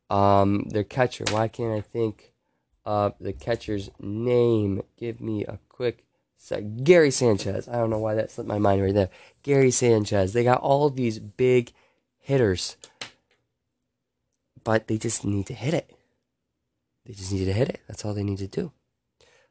um, 0.09 0.63
their 0.69 0.85
catcher. 0.85 1.25
Why 1.29 1.49
can't 1.49 1.73
I 1.73 1.81
think 1.81 2.31
of 2.85 3.15
the 3.19 3.33
catcher's 3.33 3.89
name? 3.99 4.81
Give 4.97 5.19
me 5.19 5.43
a 5.43 5.59
quick 5.67 6.05
sec. 6.37 6.63
Gary 6.85 7.11
Sanchez. 7.11 7.67
I 7.67 7.73
don't 7.73 7.89
know 7.89 7.99
why 7.99 8.15
that 8.15 8.31
slipped 8.31 8.47
my 8.47 8.59
mind 8.59 8.81
right 8.81 8.93
there. 8.93 9.09
Gary 9.43 9.71
Sanchez. 9.71 10.31
They 10.31 10.45
got 10.45 10.61
all 10.61 10.89
these 10.89 11.19
big 11.19 11.73
hitters, 12.17 12.77
but 14.63 14.87
they 14.87 14.97
just 14.97 15.25
need 15.25 15.47
to 15.47 15.53
hit 15.53 15.73
it. 15.73 15.91
They 17.05 17.11
just 17.11 17.33
need 17.33 17.43
to 17.43 17.51
hit 17.51 17.67
it. 17.67 17.81
That's 17.89 18.05
all 18.05 18.13
they 18.13 18.23
need 18.23 18.37
to 18.37 18.47
do. 18.47 18.71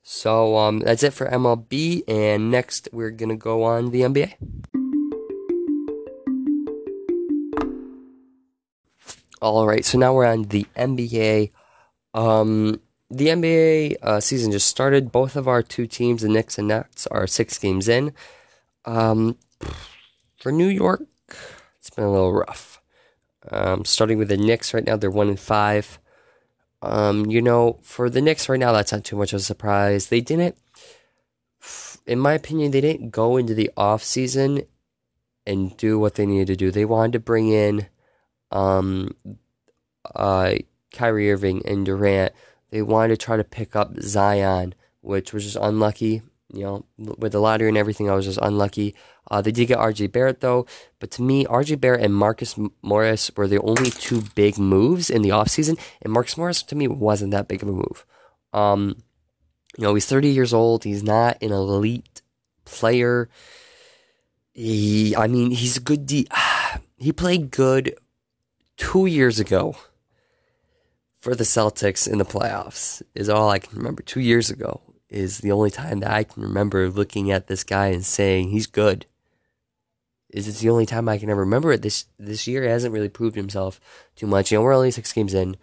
So 0.07 0.59
um, 0.59 0.81
that's 0.81 1.03
it 1.03 1.15
for 1.15 1.27
MLB, 1.27 2.05
and 2.07 2.51
next 2.51 2.91
we're 2.93 3.11
gonna 3.11 3.37
go 3.37 3.63
on 3.63 3.91
the 3.91 4.03
NBA. 4.03 4.35
All 9.41 9.67
right, 9.67 9.83
so 9.83 9.97
now 9.97 10.13
we're 10.13 10.27
on 10.27 10.43
the 10.45 10.67
NBA. 10.77 11.53
Um, 12.13 12.83
the 13.11 13.29
NBA 13.29 13.97
uh, 14.03 14.21
season 14.21 14.53
just 14.53 14.69
started. 14.69 15.11
Both 15.11 15.37
of 15.37 15.49
our 15.49 15.63
two 15.63 15.87
teams, 15.87 16.21
the 16.21 16.29
Knicks 16.29 16.59
and 16.59 16.69
Nets, 16.69 17.07
are 17.07 17.27
six 17.27 17.59
games 17.59 17.89
in. 17.89 18.13
Um, 18.85 19.39
for 20.37 20.53
New 20.53 20.69
York, 20.69 21.03
it's 21.79 21.89
been 21.89 22.05
a 22.05 22.13
little 22.13 22.35
rough. 22.35 22.83
Um, 23.51 23.87
starting 23.87 24.19
with 24.19 24.29
the 24.29 24.37
Knicks 24.37 24.75
right 24.75 24.85
now, 24.85 24.97
they're 24.97 25.11
one 25.11 25.29
and 25.31 25.41
five. 25.41 25.99
Um, 26.85 27.27
you 27.27 27.41
know, 27.41 27.79
for 27.83 28.11
the 28.11 28.21
Knicks 28.21 28.49
right 28.49 28.61
now, 28.61 28.73
that's 28.73 28.93
not 28.93 29.05
too 29.05 29.17
much 29.17 29.33
of 29.33 29.41
a 29.41 29.43
surprise. 29.43 30.09
They 30.09 30.21
didn't, 30.21 30.57
in 32.07 32.19
my 32.19 32.35
opinion, 32.35 32.73
they 32.73 32.83
didn't 32.83 33.11
go 33.11 33.39
into 33.39 33.55
the 33.55 33.71
off 33.77 34.03
season 34.03 34.63
and 35.47 35.75
do 35.79 35.99
what 35.99 36.17
they 36.17 36.27
needed 36.27 36.47
to 36.47 36.57
do. 36.57 36.71
They 36.71 36.85
wanted 36.85 37.13
to 37.15 37.21
bring 37.21 37.49
in, 37.49 37.87
um, 38.51 39.17
uh, 40.15 40.57
Kyrie 40.93 41.33
Irving 41.33 41.67
and 41.67 41.87
Durant. 41.87 42.35
They 42.71 42.83
wanted 42.83 43.19
to 43.19 43.25
try 43.25 43.39
to 43.39 43.45
pick 43.45 43.75
up 43.75 43.99
Zion, 44.01 44.75
which 45.01 45.33
was 45.33 45.45
just 45.45 45.57
unlucky. 45.57 46.23
You 46.55 46.63
know, 46.63 46.85
with 47.19 47.33
the 47.33 47.41
lottery 47.41 47.69
and 47.69 47.77
everything, 47.77 48.09
I 48.09 48.15
was 48.15 48.25
just 48.25 48.39
unlucky. 48.41 48.95
Uh, 49.31 49.43
they 49.43 49.51
did 49.51 49.67
get 49.67 49.79
RJ 49.79 50.13
Barrett 50.13 50.41
though, 50.41 50.67
but 51.01 51.11
to 51.13 51.23
me, 51.23 51.45
RJ 51.47 51.81
Barrett 51.81 52.03
and 52.03 52.15
Marcus 52.15 52.57
Morris 52.83 53.31
were 53.37 53.49
the 53.49 53.61
only 53.61 53.91
two 53.91 54.23
big 54.35 54.59
moves 54.59 55.11
in 55.11 55.23
the 55.23 55.31
offseason, 55.31 55.79
and 56.03 56.13
Marcus 56.13 56.37
Morris 56.37 56.63
to 56.63 56.77
me 56.77 56.87
wasn't 56.87 57.33
that 57.33 57.49
big 57.49 57.63
of 57.63 57.69
a 57.69 57.73
move. 57.73 58.07
Um, 58.53 59.03
you 59.77 59.85
know, 59.85 59.95
he's 59.95 60.07
30 60.07 60.29
years 60.29 60.55
old. 60.55 60.85
He's 60.85 61.03
not 61.03 61.43
an 61.43 61.51
elite 61.51 62.23
player. 62.65 63.29
He, 64.53 65.17
I 65.17 65.27
mean, 65.27 65.51
he's 65.51 65.77
a 65.77 65.81
good 65.81 66.07
D. 66.07 66.27
He 66.97 67.13
played 67.13 67.51
good 67.51 67.97
two 68.79 69.05
years 69.05 69.39
ago 69.39 69.77
for 71.19 71.35
the 71.35 71.45
Celtics 71.45 72.11
in 72.11 72.17
the 72.17 72.25
playoffs. 72.25 73.03
Is 73.15 73.29
all 73.29 73.51
I 73.51 73.59
can 73.59 73.77
remember. 73.77 74.03
Two 74.03 74.21
years 74.21 74.49
ago 74.49 74.81
is 75.15 75.39
the 75.39 75.53
only 75.53 75.71
time 75.71 76.01
that 76.01 76.11
I 76.11 76.25
can 76.25 76.43
remember 76.43 76.91
looking 76.91 77.31
at 77.31 77.47
this 77.47 77.63
guy 77.63 77.89
and 77.89 78.05
saying 78.05 78.49
he's 78.49 78.67
good 78.67 79.07
is 80.29 80.49
it's 80.49 80.61
the 80.61 80.71
only 80.71 80.87
time 80.87 81.09
I 81.09 81.19
can 81.19 81.31
ever 81.31 81.41
remember 81.41 81.73
it. 81.73 81.83
This 81.83 82.07
this 82.19 82.49
year 82.49 82.69
hasn't 82.69 82.93
really 82.93 83.09
proved 83.09 83.37
himself 83.37 83.81
too 84.17 84.27
much. 84.27 84.51
You 84.51 84.59
know, 84.59 84.63
we're 84.63 84.75
only 84.75 84.91
six 84.91 85.13
games 85.13 85.33
in. 85.33 85.57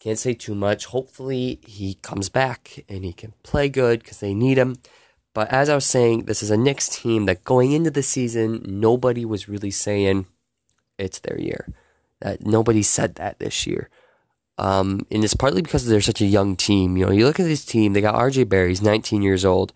Can't 0.00 0.18
say 0.18 0.32
too 0.32 0.54
much. 0.54 0.86
Hopefully, 0.86 1.60
he 1.66 1.94
comes 1.94 2.30
back 2.30 2.84
and 2.88 3.04
he 3.04 3.12
can 3.12 3.34
play 3.42 3.68
good 3.68 4.00
because 4.00 4.20
they 4.20 4.34
need 4.34 4.56
him. 4.56 4.76
But 5.34 5.52
as 5.52 5.68
I 5.68 5.74
was 5.74 5.84
saying, 5.84 6.24
this 6.24 6.42
is 6.42 6.50
a 6.50 6.56
Knicks 6.56 6.88
team 6.88 7.26
that 7.26 7.44
going 7.44 7.72
into 7.72 7.90
the 7.90 8.02
season, 8.02 8.62
nobody 8.66 9.26
was 9.26 9.50
really 9.50 9.70
saying 9.70 10.24
it's 10.98 11.18
their 11.18 11.38
year. 11.38 11.68
That 12.22 12.46
nobody 12.46 12.82
said 12.82 13.16
that 13.16 13.38
this 13.38 13.66
year. 13.66 13.90
Um, 14.58 15.06
and 15.10 15.22
it's 15.22 15.34
partly 15.34 15.62
because 15.62 15.86
they're 15.86 16.00
such 16.00 16.20
a 16.20 16.26
young 16.26 16.56
team. 16.56 16.96
You 16.96 17.06
know, 17.06 17.12
you 17.12 17.26
look 17.26 17.40
at 17.40 17.44
this 17.44 17.64
team, 17.64 17.92
they 17.92 18.00
got 18.00 18.14
RJ 18.14 18.48
Barry, 18.48 18.70
he's 18.70 18.82
19 18.82 19.22
years 19.22 19.44
old. 19.44 19.72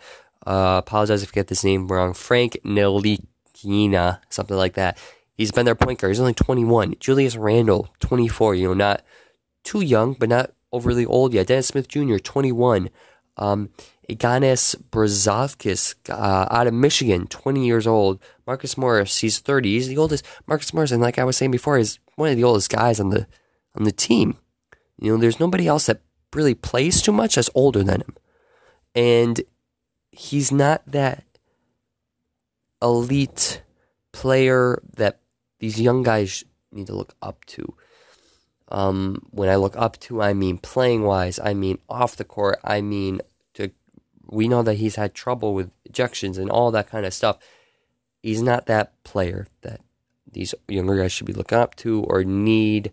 Uh, 0.46 0.80
apologize 0.84 1.22
if 1.22 1.30
I 1.30 1.32
get 1.32 1.49
this 1.49 1.64
name 1.64 1.88
wrong. 1.88 2.14
Frank 2.14 2.58
Ntilikina 2.64 4.20
something 4.30 4.56
like 4.56 4.75
that. 4.75 4.99
He's 5.34 5.52
been 5.52 5.66
their 5.66 5.75
point 5.75 5.99
guard. 5.99 6.10
He's 6.10 6.20
only 6.20 6.34
21. 6.34 6.96
Julius 6.99 7.37
Randle, 7.37 7.88
24. 8.00 8.54
You 8.54 8.68
know, 8.68 8.75
not 8.75 9.02
too 9.64 9.80
young, 9.80 10.14
but 10.14 10.28
not 10.28 10.52
overly 10.72 11.06
old 11.06 11.34
yet. 11.34 11.46
Dennis 11.46 11.68
Smith 11.68 11.88
Jr., 11.88 12.16
21. 12.16 12.90
Um, 13.37 13.70
Ignas 14.08 14.76
Brazdeikis 14.90 15.94
uh, 16.10 16.46
out 16.50 16.66
of 16.66 16.75
Michigan, 16.75 17.26
20 17.26 17.64
years 17.64 17.87
old. 17.87 18.18
Marcus 18.46 18.76
Morris, 18.76 19.18
he's 19.18 19.38
30. 19.38 19.72
He's 19.72 19.88
the 19.88 19.99
oldest. 19.99 20.26
Marcus 20.46 20.75
Morris, 20.75 20.90
and 20.90 21.00
like 21.00 21.18
I 21.18 21.25
was 21.25 21.37
saying 21.37 21.52
before, 21.52 21.78
is 21.78 21.99
one 22.16 22.30
of 22.30 22.37
the 22.37 22.44
oldest 22.44 22.70
guys 22.70 22.99
on 22.99 23.10
the 23.10 23.26
on 23.76 23.84
the 23.84 23.92
team. 23.92 24.37
You 25.00 25.12
know, 25.12 25.19
there's 25.19 25.40
nobody 25.40 25.66
else 25.66 25.87
that 25.87 26.02
really 26.35 26.54
plays 26.54 27.00
too 27.00 27.12
much 27.12 27.35
that's 27.35 27.50
older 27.54 27.83
than 27.83 28.02
him, 28.02 28.16
and 28.95 29.40
he's 30.12 30.52
not 30.52 30.83
that 30.87 31.25
elite 32.83 33.62
player 34.12 34.80
that 34.97 35.21
these 35.59 35.80
young 35.80 36.02
guys 36.02 36.45
need 36.71 36.87
to 36.87 36.95
look 36.95 37.14
up 37.23 37.45
to. 37.47 37.75
Um, 38.69 39.26
when 39.30 39.49
I 39.49 39.57
look 39.57 39.76
up 39.76 39.99
to, 40.00 40.23
I 40.23 40.35
mean 40.35 40.59
playing 40.59 41.02
wise, 41.02 41.40
I 41.42 41.54
mean 41.54 41.78
off 41.88 42.16
the 42.16 42.25
court, 42.25 42.61
I 42.62 42.83
mean 42.83 43.21
to. 43.54 43.73
We 44.26 44.49
know 44.49 44.62
that 44.62 44.75
he's 44.75 44.95
had 44.95 45.14
trouble 45.14 45.54
with 45.54 45.73
ejections 45.90 46.38
and 46.38 46.50
all 46.50 46.71
that 46.71 46.88
kind 46.88 47.04
of 47.04 47.14
stuff. 47.14 47.38
He's 48.23 48.42
not 48.42 48.66
that 48.66 49.02
player 49.02 49.47
that 49.62 49.80
these 50.30 50.54
younger 50.69 50.97
guys 50.97 51.11
should 51.11 51.26
be 51.26 51.33
looking 51.33 51.59
up 51.59 51.75
to 51.76 52.04
or 52.04 52.23
need 52.23 52.92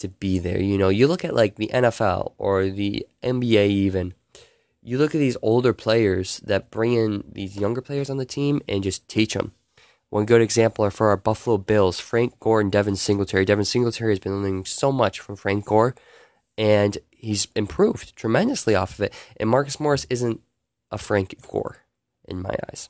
to 0.00 0.08
be 0.08 0.38
there. 0.38 0.60
You 0.60 0.76
know, 0.76 0.88
you 0.88 1.06
look 1.06 1.24
at 1.24 1.34
like 1.34 1.56
the 1.56 1.70
NFL 1.72 2.32
or 2.38 2.68
the 2.68 3.06
NBA 3.22 3.68
even 3.68 4.14
you 4.82 4.98
look 4.98 5.14
at 5.14 5.18
these 5.18 5.36
older 5.42 5.72
players 5.72 6.38
that 6.40 6.70
bring 6.70 6.94
in 6.94 7.24
these 7.30 7.56
younger 7.56 7.82
players 7.82 8.08
on 8.08 8.16
the 8.16 8.24
team 8.24 8.60
and 8.68 8.82
just 8.82 9.06
teach 9.08 9.34
them. 9.34 9.52
One 10.08 10.24
good 10.24 10.40
example 10.40 10.84
are 10.84 10.90
for 10.90 11.08
our 11.08 11.16
Buffalo 11.16 11.58
Bills, 11.58 12.00
Frank 12.00 12.38
Gore 12.40 12.60
and 12.60 12.72
Devin 12.72 12.96
Singletary. 12.96 13.44
Devin 13.44 13.64
Singletary 13.64 14.12
has 14.12 14.18
been 14.18 14.42
learning 14.42 14.64
so 14.64 14.90
much 14.90 15.20
from 15.20 15.36
Frank 15.36 15.66
Gore, 15.66 15.94
and 16.58 16.98
he's 17.10 17.46
improved 17.54 18.16
tremendously 18.16 18.74
off 18.74 18.98
of 18.98 19.04
it. 19.04 19.14
And 19.36 19.48
Marcus 19.48 19.78
Morris 19.78 20.06
isn't 20.10 20.40
a 20.90 20.98
Frank 20.98 21.36
Gore 21.46 21.84
in 22.26 22.42
my 22.42 22.56
eyes. 22.68 22.88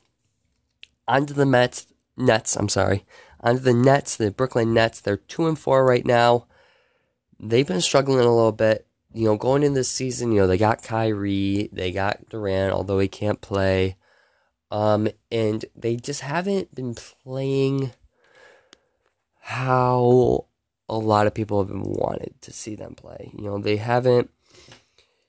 Onto 1.07 1.33
the 1.33 1.45
Mets, 1.45 1.87
Nets. 2.17 2.55
I'm 2.55 2.69
sorry. 2.69 3.05
Onto 3.41 3.61
the 3.61 3.73
Nets, 3.73 4.15
the 4.15 4.31
Brooklyn 4.31 4.73
Nets. 4.73 4.99
They're 4.99 5.17
two 5.17 5.47
and 5.47 5.59
four 5.59 5.85
right 5.85 6.05
now. 6.05 6.47
They've 7.41 7.67
been 7.67 7.81
struggling 7.81 8.19
a 8.19 8.33
little 8.33 8.51
bit 8.51 8.87
you 9.13 9.25
know, 9.25 9.35
going 9.35 9.63
into 9.63 9.79
this 9.79 9.89
season, 9.89 10.31
you 10.31 10.41
know, 10.41 10.47
they 10.47 10.57
got 10.57 10.83
Kyrie, 10.83 11.69
they 11.73 11.91
got 11.91 12.29
Durant, 12.29 12.73
although 12.73 12.99
he 12.99 13.07
can't 13.07 13.41
play. 13.41 13.97
Um, 14.69 15.09
and 15.29 15.65
they 15.75 15.97
just 15.97 16.21
haven't 16.21 16.73
been 16.73 16.95
playing 16.95 17.91
how 19.39 20.45
a 20.87 20.97
lot 20.97 21.27
of 21.27 21.33
people 21.33 21.59
have 21.59 21.67
been 21.67 21.83
wanted 21.83 22.33
to 22.41 22.53
see 22.53 22.75
them 22.75 22.95
play. 22.95 23.31
You 23.37 23.43
know, 23.43 23.57
they 23.59 23.77
haven't, 23.77 24.29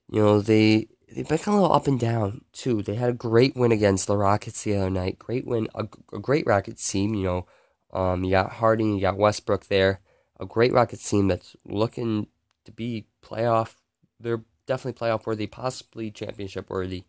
you 0.09 0.23
know, 0.23 0.40
they, 0.40 0.87
they've 1.12 1.28
been 1.28 1.38
kind 1.38 1.57
of 1.57 1.61
a 1.61 1.62
little 1.62 1.76
up 1.76 1.88
and 1.88 1.99
down 1.99 2.42
too. 2.52 2.83
They 2.83 2.95
had 2.95 3.11
a 3.11 3.14
great 3.14 3.57
win 3.57 3.73
against 3.73 4.07
the 4.07 4.16
Rockets 4.16 4.62
the 4.62 4.76
other 4.76 4.90
night. 4.90 5.19
Great 5.19 5.45
win, 5.45 5.66
a, 5.75 5.88
a 6.12 6.21
great 6.21 6.47
Rockets 6.47 6.88
team. 6.88 7.14
You 7.14 7.25
know, 7.25 7.47
um, 7.92 8.23
you 8.23 8.31
got 8.31 8.52
Harden, 8.52 8.95
you 8.95 9.00
got 9.00 9.19
Westbrook 9.19 9.66
there. 9.66 10.00
A 10.43 10.47
great 10.47 10.73
Rockets 10.73 11.09
team 11.09 11.29
that's 11.29 11.55
looking 11.65 12.27
to 12.65 12.73
be 12.73 13.07
playoff. 13.25 13.77
They're 14.19 14.43
definitely 14.67 14.99
playoff 14.99 15.25
worthy, 15.25 15.47
possibly 15.47 16.11
championship 16.11 16.69
worthy. 16.69 17.05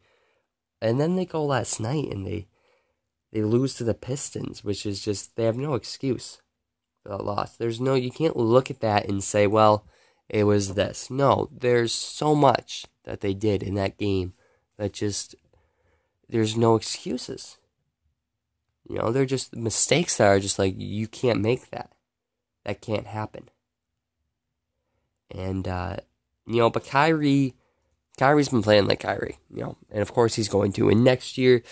And 0.79 0.99
then 0.99 1.15
they 1.15 1.25
go 1.25 1.43
last 1.43 1.79
night 1.79 2.11
and 2.11 2.27
they 2.27 2.47
they 3.31 3.41
lose 3.41 3.73
to 3.75 3.83
the 3.83 3.95
Pistons, 3.95 4.63
which 4.63 4.85
is 4.85 5.03
just 5.03 5.35
they 5.35 5.45
have 5.45 5.57
no 5.57 5.73
excuse 5.73 6.41
for 7.01 7.09
that 7.09 7.23
loss. 7.23 7.57
There's 7.57 7.81
no 7.81 7.95
you 7.95 8.11
can't 8.11 8.37
look 8.37 8.69
at 8.69 8.81
that 8.81 9.09
and 9.09 9.23
say, 9.23 9.47
well, 9.47 9.87
it 10.29 10.43
was 10.43 10.75
this. 10.75 11.09
No, 11.09 11.49
there's 11.51 11.91
so 11.91 12.35
much 12.35 12.85
that 13.05 13.21
they 13.21 13.33
did 13.33 13.63
in 13.63 13.73
that 13.75 13.97
game 13.97 14.33
that 14.77 14.93
just 14.93 15.33
there's 16.29 16.55
no 16.55 16.75
excuses. 16.75 17.57
You 18.87 18.99
know, 18.99 19.11
they're 19.11 19.25
just 19.25 19.55
mistakes 19.55 20.17
that 20.17 20.27
are 20.27 20.39
just 20.39 20.59
like 20.59 20.75
you 20.77 21.07
can't 21.07 21.41
make 21.41 21.71
that. 21.71 21.89
That 22.65 22.81
can't 22.81 23.07
happen. 23.07 23.49
And 25.29 25.67
uh, 25.67 25.97
you 26.45 26.57
know, 26.57 26.69
but 26.69 26.85
Kyrie, 26.85 27.55
Kyrie's 28.17 28.49
been 28.49 28.63
playing 28.63 28.87
like 28.87 28.99
Kyrie, 28.99 29.37
you 29.49 29.61
know, 29.61 29.77
and 29.91 30.01
of 30.01 30.13
course 30.13 30.35
he's 30.35 30.49
going 30.49 30.71
to. 30.73 30.89
And 30.89 31.03
next 31.03 31.37
year, 31.37 31.63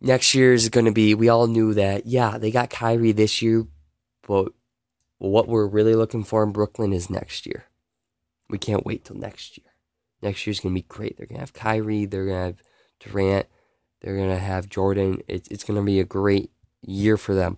next 0.00 0.34
year 0.34 0.52
is 0.52 0.68
going 0.68 0.86
to 0.86 0.92
be. 0.92 1.14
We 1.14 1.28
all 1.28 1.46
knew 1.46 1.74
that. 1.74 2.06
Yeah, 2.06 2.38
they 2.38 2.50
got 2.50 2.70
Kyrie 2.70 3.12
this 3.12 3.40
year, 3.40 3.66
but 4.26 4.52
what 5.18 5.48
we're 5.48 5.66
really 5.66 5.94
looking 5.94 6.24
for 6.24 6.42
in 6.42 6.52
Brooklyn 6.52 6.92
is 6.92 7.08
next 7.08 7.46
year. 7.46 7.64
We 8.48 8.58
can't 8.58 8.84
wait 8.84 9.04
till 9.04 9.16
next 9.16 9.58
year. 9.58 9.66
Next 10.22 10.46
year's 10.46 10.60
gonna 10.60 10.74
be 10.74 10.82
great. 10.82 11.16
They're 11.16 11.26
gonna 11.26 11.40
have 11.40 11.52
Kyrie. 11.52 12.06
They're 12.06 12.26
gonna 12.26 12.44
have 12.44 12.62
Durant. 13.00 13.46
They're 14.00 14.16
gonna 14.16 14.38
have 14.38 14.68
Jordan. 14.68 15.20
It's 15.28 15.48
it's 15.48 15.64
gonna 15.64 15.82
be 15.82 16.00
a 16.00 16.04
great 16.04 16.50
year 16.82 17.16
for 17.16 17.34
them. 17.34 17.56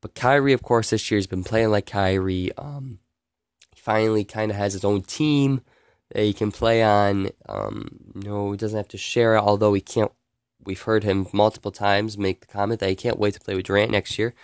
But 0.00 0.14
Kyrie, 0.14 0.52
of 0.52 0.62
course, 0.62 0.90
this 0.90 1.10
year 1.10 1.18
has 1.18 1.26
been 1.26 1.44
playing 1.44 1.70
like 1.70 1.86
Kyrie. 1.86 2.52
Um, 2.56 3.00
finally 3.88 4.22
kind 4.22 4.50
of 4.50 4.56
has 4.56 4.74
his 4.74 4.84
own 4.84 5.00
team 5.00 5.62
that 6.12 6.22
he 6.22 6.32
can 6.32 6.52
play 6.52 6.82
on. 6.82 7.30
Um, 7.48 8.12
you 8.14 8.28
know, 8.28 8.50
he 8.50 8.58
doesn't 8.58 8.76
have 8.76 8.88
to 8.88 8.98
share 8.98 9.34
it, 9.34 9.40
although 9.40 9.72
he 9.72 9.80
can't. 9.80 10.12
We've 10.62 10.82
heard 10.82 11.04
him 11.04 11.26
multiple 11.32 11.70
times 11.70 12.18
make 12.18 12.40
the 12.40 12.46
comment 12.46 12.80
that 12.80 12.90
he 12.90 12.96
can't 12.96 13.18
wait 13.18 13.34
to 13.34 13.40
play 13.40 13.54
with 13.54 13.64
Durant 13.64 13.90
next 13.90 14.18
year, 14.18 14.34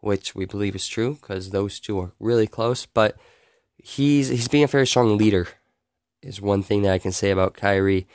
which 0.00 0.34
we 0.34 0.46
believe 0.46 0.74
is 0.74 0.86
true 0.86 1.18
because 1.20 1.50
those 1.50 1.78
two 1.78 2.00
are 2.00 2.12
really 2.18 2.46
close. 2.46 2.86
But 2.86 3.16
he's 3.76 4.28
he's 4.28 4.48
being 4.48 4.64
a 4.64 4.68
very 4.68 4.86
strong 4.86 5.18
leader, 5.18 5.48
is 6.22 6.40
one 6.40 6.62
thing 6.62 6.82
that 6.82 6.92
I 6.92 6.98
can 6.98 7.12
say 7.12 7.30
about 7.30 7.54
Kyrie. 7.54 8.06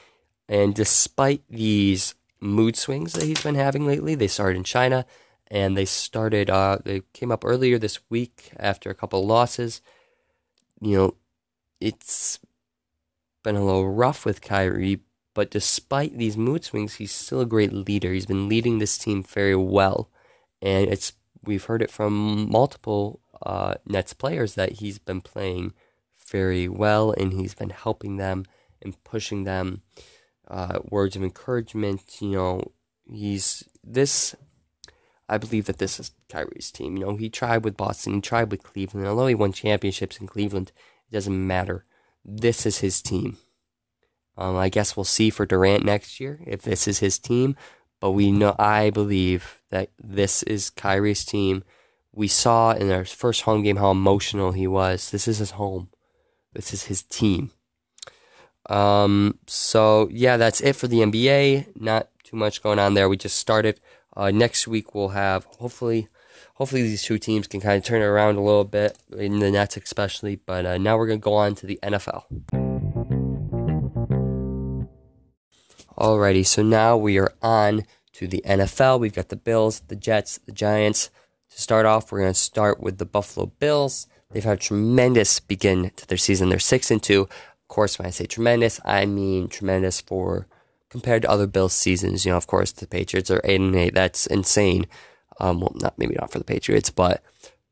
And 0.50 0.74
despite 0.74 1.43
these 1.50 2.15
mood 2.39 2.75
swings 2.75 3.13
that 3.13 3.24
he's 3.25 3.43
been 3.43 3.55
having 3.55 3.86
lately, 3.86 4.15
they 4.15 4.27
started 4.27 4.57
in 4.57 4.63
China 4.63 5.05
and 5.51 5.77
they 5.77 5.86
started. 5.86 6.50
Uh, 6.50 6.79
they 6.84 7.03
came 7.13 7.31
up 7.31 7.46
earlier 7.46 7.77
this 7.77 8.00
week 8.10 8.51
after 8.58 8.89
a 8.89 8.96
couple 8.96 9.20
of 9.20 9.27
losses 9.27 9.81
you 10.81 10.98
know, 10.98 11.15
it's 11.79 12.39
been 13.43 13.55
a 13.55 13.63
little 13.63 13.89
rough 13.89 14.25
with 14.25 14.41
Kyrie, 14.41 15.01
but 15.34 15.51
despite 15.51 16.17
these 16.17 16.36
mood 16.36 16.63
swings, 16.65 16.96
he's 16.96 17.12
still 17.12 17.41
a 17.41 17.46
great 17.46 17.72
leader. 17.72 18.12
He's 18.12 18.25
been 18.25 18.50
leading 18.50 18.79
this 18.79 18.98
team 18.98 19.24
very 19.24 19.55
well, 19.55 20.10
and 20.62 20.89
it's 20.89 21.13
we've 21.43 21.65
heard 21.65 21.81
it 21.81 21.91
from 21.91 22.51
multiple 22.51 23.22
uh, 23.43 23.75
Nets 23.86 24.13
players 24.13 24.55
that 24.55 24.74
he's 24.74 25.00
been 25.00 25.22
playing 25.22 25.74
very 26.27 26.67
well, 26.67 27.12
and 27.12 27.31
he's 27.34 27.53
been 27.53 27.70
helping 27.70 28.17
them 28.17 28.46
and 28.81 29.01
pushing 29.03 29.43
them. 29.43 29.84
Uh, 30.48 30.79
words 30.89 31.15
of 31.15 31.24
encouragement, 31.24 32.17
you 32.20 32.31
know, 32.31 32.72
he's 33.10 33.63
this. 33.84 34.36
I 35.31 35.38
believe 35.38 35.65
that 35.67 35.77
this 35.77 35.97
is 35.97 36.11
Kyrie's 36.29 36.71
team. 36.71 36.97
You 36.97 37.05
know, 37.05 37.15
he 37.15 37.29
tried 37.29 37.63
with 37.63 37.77
Boston, 37.77 38.15
he 38.15 38.21
tried 38.21 38.51
with 38.51 38.63
Cleveland. 38.63 39.07
Although 39.07 39.27
he 39.27 39.35
won 39.35 39.53
championships 39.53 40.17
in 40.17 40.27
Cleveland, 40.27 40.73
it 41.09 41.13
doesn't 41.13 41.47
matter. 41.47 41.85
This 42.25 42.65
is 42.65 42.79
his 42.79 43.01
team. 43.01 43.38
Um, 44.38 44.57
I 44.57 44.67
guess 44.67 44.97
we'll 44.97 45.05
see 45.05 45.29
for 45.29 45.45
Durant 45.45 45.85
next 45.85 46.19
year 46.19 46.41
if 46.45 46.63
this 46.63 46.85
is 46.85 47.00
his 47.00 47.17
team. 47.17 47.55
But 48.01 48.11
we 48.11 48.29
know, 48.29 48.57
I 48.59 48.89
believe 48.89 49.61
that 49.69 49.91
this 49.97 50.43
is 50.43 50.69
Kyrie's 50.69 51.23
team. 51.23 51.63
We 52.11 52.27
saw 52.27 52.73
in 52.73 52.91
our 52.91 53.05
first 53.05 53.43
home 53.43 53.63
game 53.63 53.77
how 53.77 53.91
emotional 53.91 54.51
he 54.51 54.67
was. 54.67 55.11
This 55.11 55.29
is 55.29 55.38
his 55.38 55.51
home. 55.51 55.91
This 56.51 56.73
is 56.73 56.85
his 56.85 57.03
team. 57.03 57.51
Um, 58.69 59.39
so 59.47 60.09
yeah, 60.11 60.35
that's 60.35 60.59
it 60.59 60.75
for 60.75 60.89
the 60.89 61.00
NBA. 61.00 61.79
Not 61.79 62.09
too 62.25 62.35
much 62.35 62.61
going 62.61 62.79
on 62.79 62.95
there. 62.95 63.07
We 63.07 63.15
just 63.15 63.38
started. 63.38 63.79
Uh, 64.15 64.31
next 64.31 64.67
week 64.67 64.93
we'll 64.93 65.09
have 65.09 65.45
hopefully, 65.45 66.07
hopefully 66.55 66.83
these 66.83 67.03
two 67.03 67.17
teams 67.17 67.47
can 67.47 67.61
kind 67.61 67.77
of 67.77 67.83
turn 67.83 68.01
it 68.01 68.05
around 68.05 68.35
a 68.35 68.41
little 68.41 68.65
bit 68.65 68.97
in 69.17 69.39
the 69.39 69.51
Nets 69.51 69.77
especially. 69.77 70.35
But 70.35 70.65
uh, 70.65 70.77
now 70.77 70.97
we're 70.97 71.07
gonna 71.07 71.19
go 71.19 71.33
on 71.33 71.55
to 71.55 71.65
the 71.65 71.79
NFL. 71.83 72.23
Alrighty, 75.97 76.45
so 76.45 76.63
now 76.63 76.97
we 76.97 77.19
are 77.19 77.33
on 77.41 77.85
to 78.13 78.27
the 78.27 78.41
NFL. 78.45 78.99
We've 78.99 79.13
got 79.13 79.29
the 79.29 79.35
Bills, 79.35 79.81
the 79.81 79.95
Jets, 79.95 80.39
the 80.39 80.51
Giants. 80.51 81.09
To 81.51 81.61
start 81.61 81.85
off, 81.85 82.11
we're 82.11 82.21
going 82.21 82.33
to 82.33 82.39
start 82.39 82.79
with 82.79 82.97
the 82.97 83.05
Buffalo 83.05 83.47
Bills. 83.47 84.07
They've 84.31 84.43
had 84.43 84.57
a 84.57 84.61
tremendous 84.61 85.39
begin 85.39 85.91
to 85.97 86.07
their 86.07 86.17
season. 86.17 86.49
They're 86.49 86.59
six 86.59 86.89
and 86.89 87.03
two. 87.03 87.21
Of 87.21 87.67
course, 87.67 87.99
when 87.99 88.07
I 88.07 88.11
say 88.11 88.25
tremendous, 88.25 88.79
I 88.85 89.05
mean 89.05 89.47
tremendous 89.47 89.99
for 90.01 90.47
compared 90.91 91.24
to 91.24 91.29
other 91.29 91.48
Bills 91.48 91.74
seasons. 91.74 92.25
You 92.25 92.31
know, 92.31 92.38
of 92.38 92.45
course, 92.45 92.71
the 92.71 92.86
Patriots 92.86 93.31
are 93.31 93.41
eight 93.43 93.62
and 93.62 93.75
eight. 93.75 93.95
That's 93.95 94.27
insane. 94.27 94.86
Um, 95.39 95.62
well, 95.62 95.71
not 95.75 95.98
maybe 95.98 96.15
not 96.19 96.31
for 96.31 96.38
the 96.38 96.43
Patriots, 96.43 96.91
but 96.91 97.24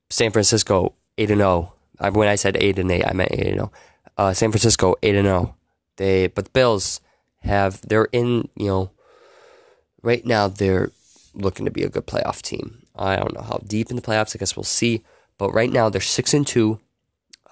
San 0.09 0.31
Francisco 0.31 0.93
eight 1.17 1.29
and 1.29 1.39
zero. 1.39 1.73
When 1.99 2.29
I 2.29 2.35
said 2.35 2.57
eight 2.59 2.79
and 2.79 2.89
eight, 2.89 3.05
I 3.05 3.13
meant 3.13 3.31
eight 3.33 3.47
and 3.47 3.55
zero. 3.55 3.71
Uh, 4.17 4.33
San 4.33 4.51
Francisco 4.51 4.95
eight 5.03 5.15
and 5.15 5.27
zero. 5.27 5.55
They, 5.97 6.27
but 6.27 6.45
the 6.45 6.51
Bills 6.51 7.01
have 7.41 7.81
they're 7.87 8.09
in 8.11 8.49
you 8.55 8.67
know 8.67 8.91
right 10.01 10.25
now 10.25 10.47
they're 10.47 10.91
looking 11.33 11.65
to 11.65 11.71
be 11.71 11.83
a 11.83 11.89
good 11.89 12.07
playoff 12.07 12.41
team. 12.41 12.85
I 12.95 13.17
don't 13.17 13.33
know 13.33 13.41
how 13.41 13.61
deep 13.65 13.89
in 13.89 13.95
the 13.95 14.01
playoffs. 14.01 14.35
I 14.35 14.39
guess 14.39 14.55
we'll 14.55 14.63
see. 14.63 15.03
But 15.37 15.53
right 15.53 15.71
now 15.71 15.89
they're 15.89 16.01
six 16.01 16.33
and 16.33 16.47
two. 16.47 16.79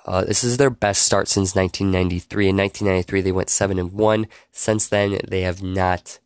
Uh, 0.08 0.24
this 0.24 0.42
is 0.42 0.56
their 0.56 0.70
best 0.70 1.04
start 1.04 1.28
since 1.28 1.54
1993. 1.54 2.50
In 2.50 2.58
1993, 2.58 3.22
they 3.22 3.32
went 3.34 3.50
seven 3.50 3.78
and 3.78 3.92
one. 3.92 4.28
Since 4.54 4.88
then, 4.88 5.20
they 5.28 5.42
have 5.42 5.62
not 5.62 6.20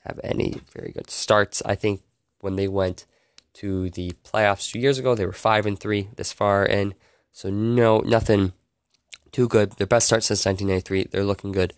have 0.00 0.20
any 0.22 0.60
very 0.74 0.92
good 0.92 1.08
starts. 1.08 1.62
I 1.64 1.74
think 1.74 2.02
when 2.40 2.56
they 2.56 2.68
went 2.68 3.06
to 3.54 3.88
the 3.90 4.12
playoffs 4.24 4.70
two 4.70 4.78
years 4.78 4.98
ago, 4.98 5.14
they 5.14 5.24
were 5.24 5.32
five 5.32 5.64
and 5.64 5.78
three 5.78 6.08
this 6.16 6.32
far 6.32 6.66
in. 6.66 6.94
So 7.32 7.48
no, 7.48 8.00
nothing 8.00 8.52
too 9.32 9.48
good. 9.48 9.72
Their 9.72 9.86
best 9.86 10.06
start 10.06 10.22
since 10.22 10.44
1993. 10.44 11.10
They're 11.10 11.24
looking 11.24 11.52
good, 11.52 11.72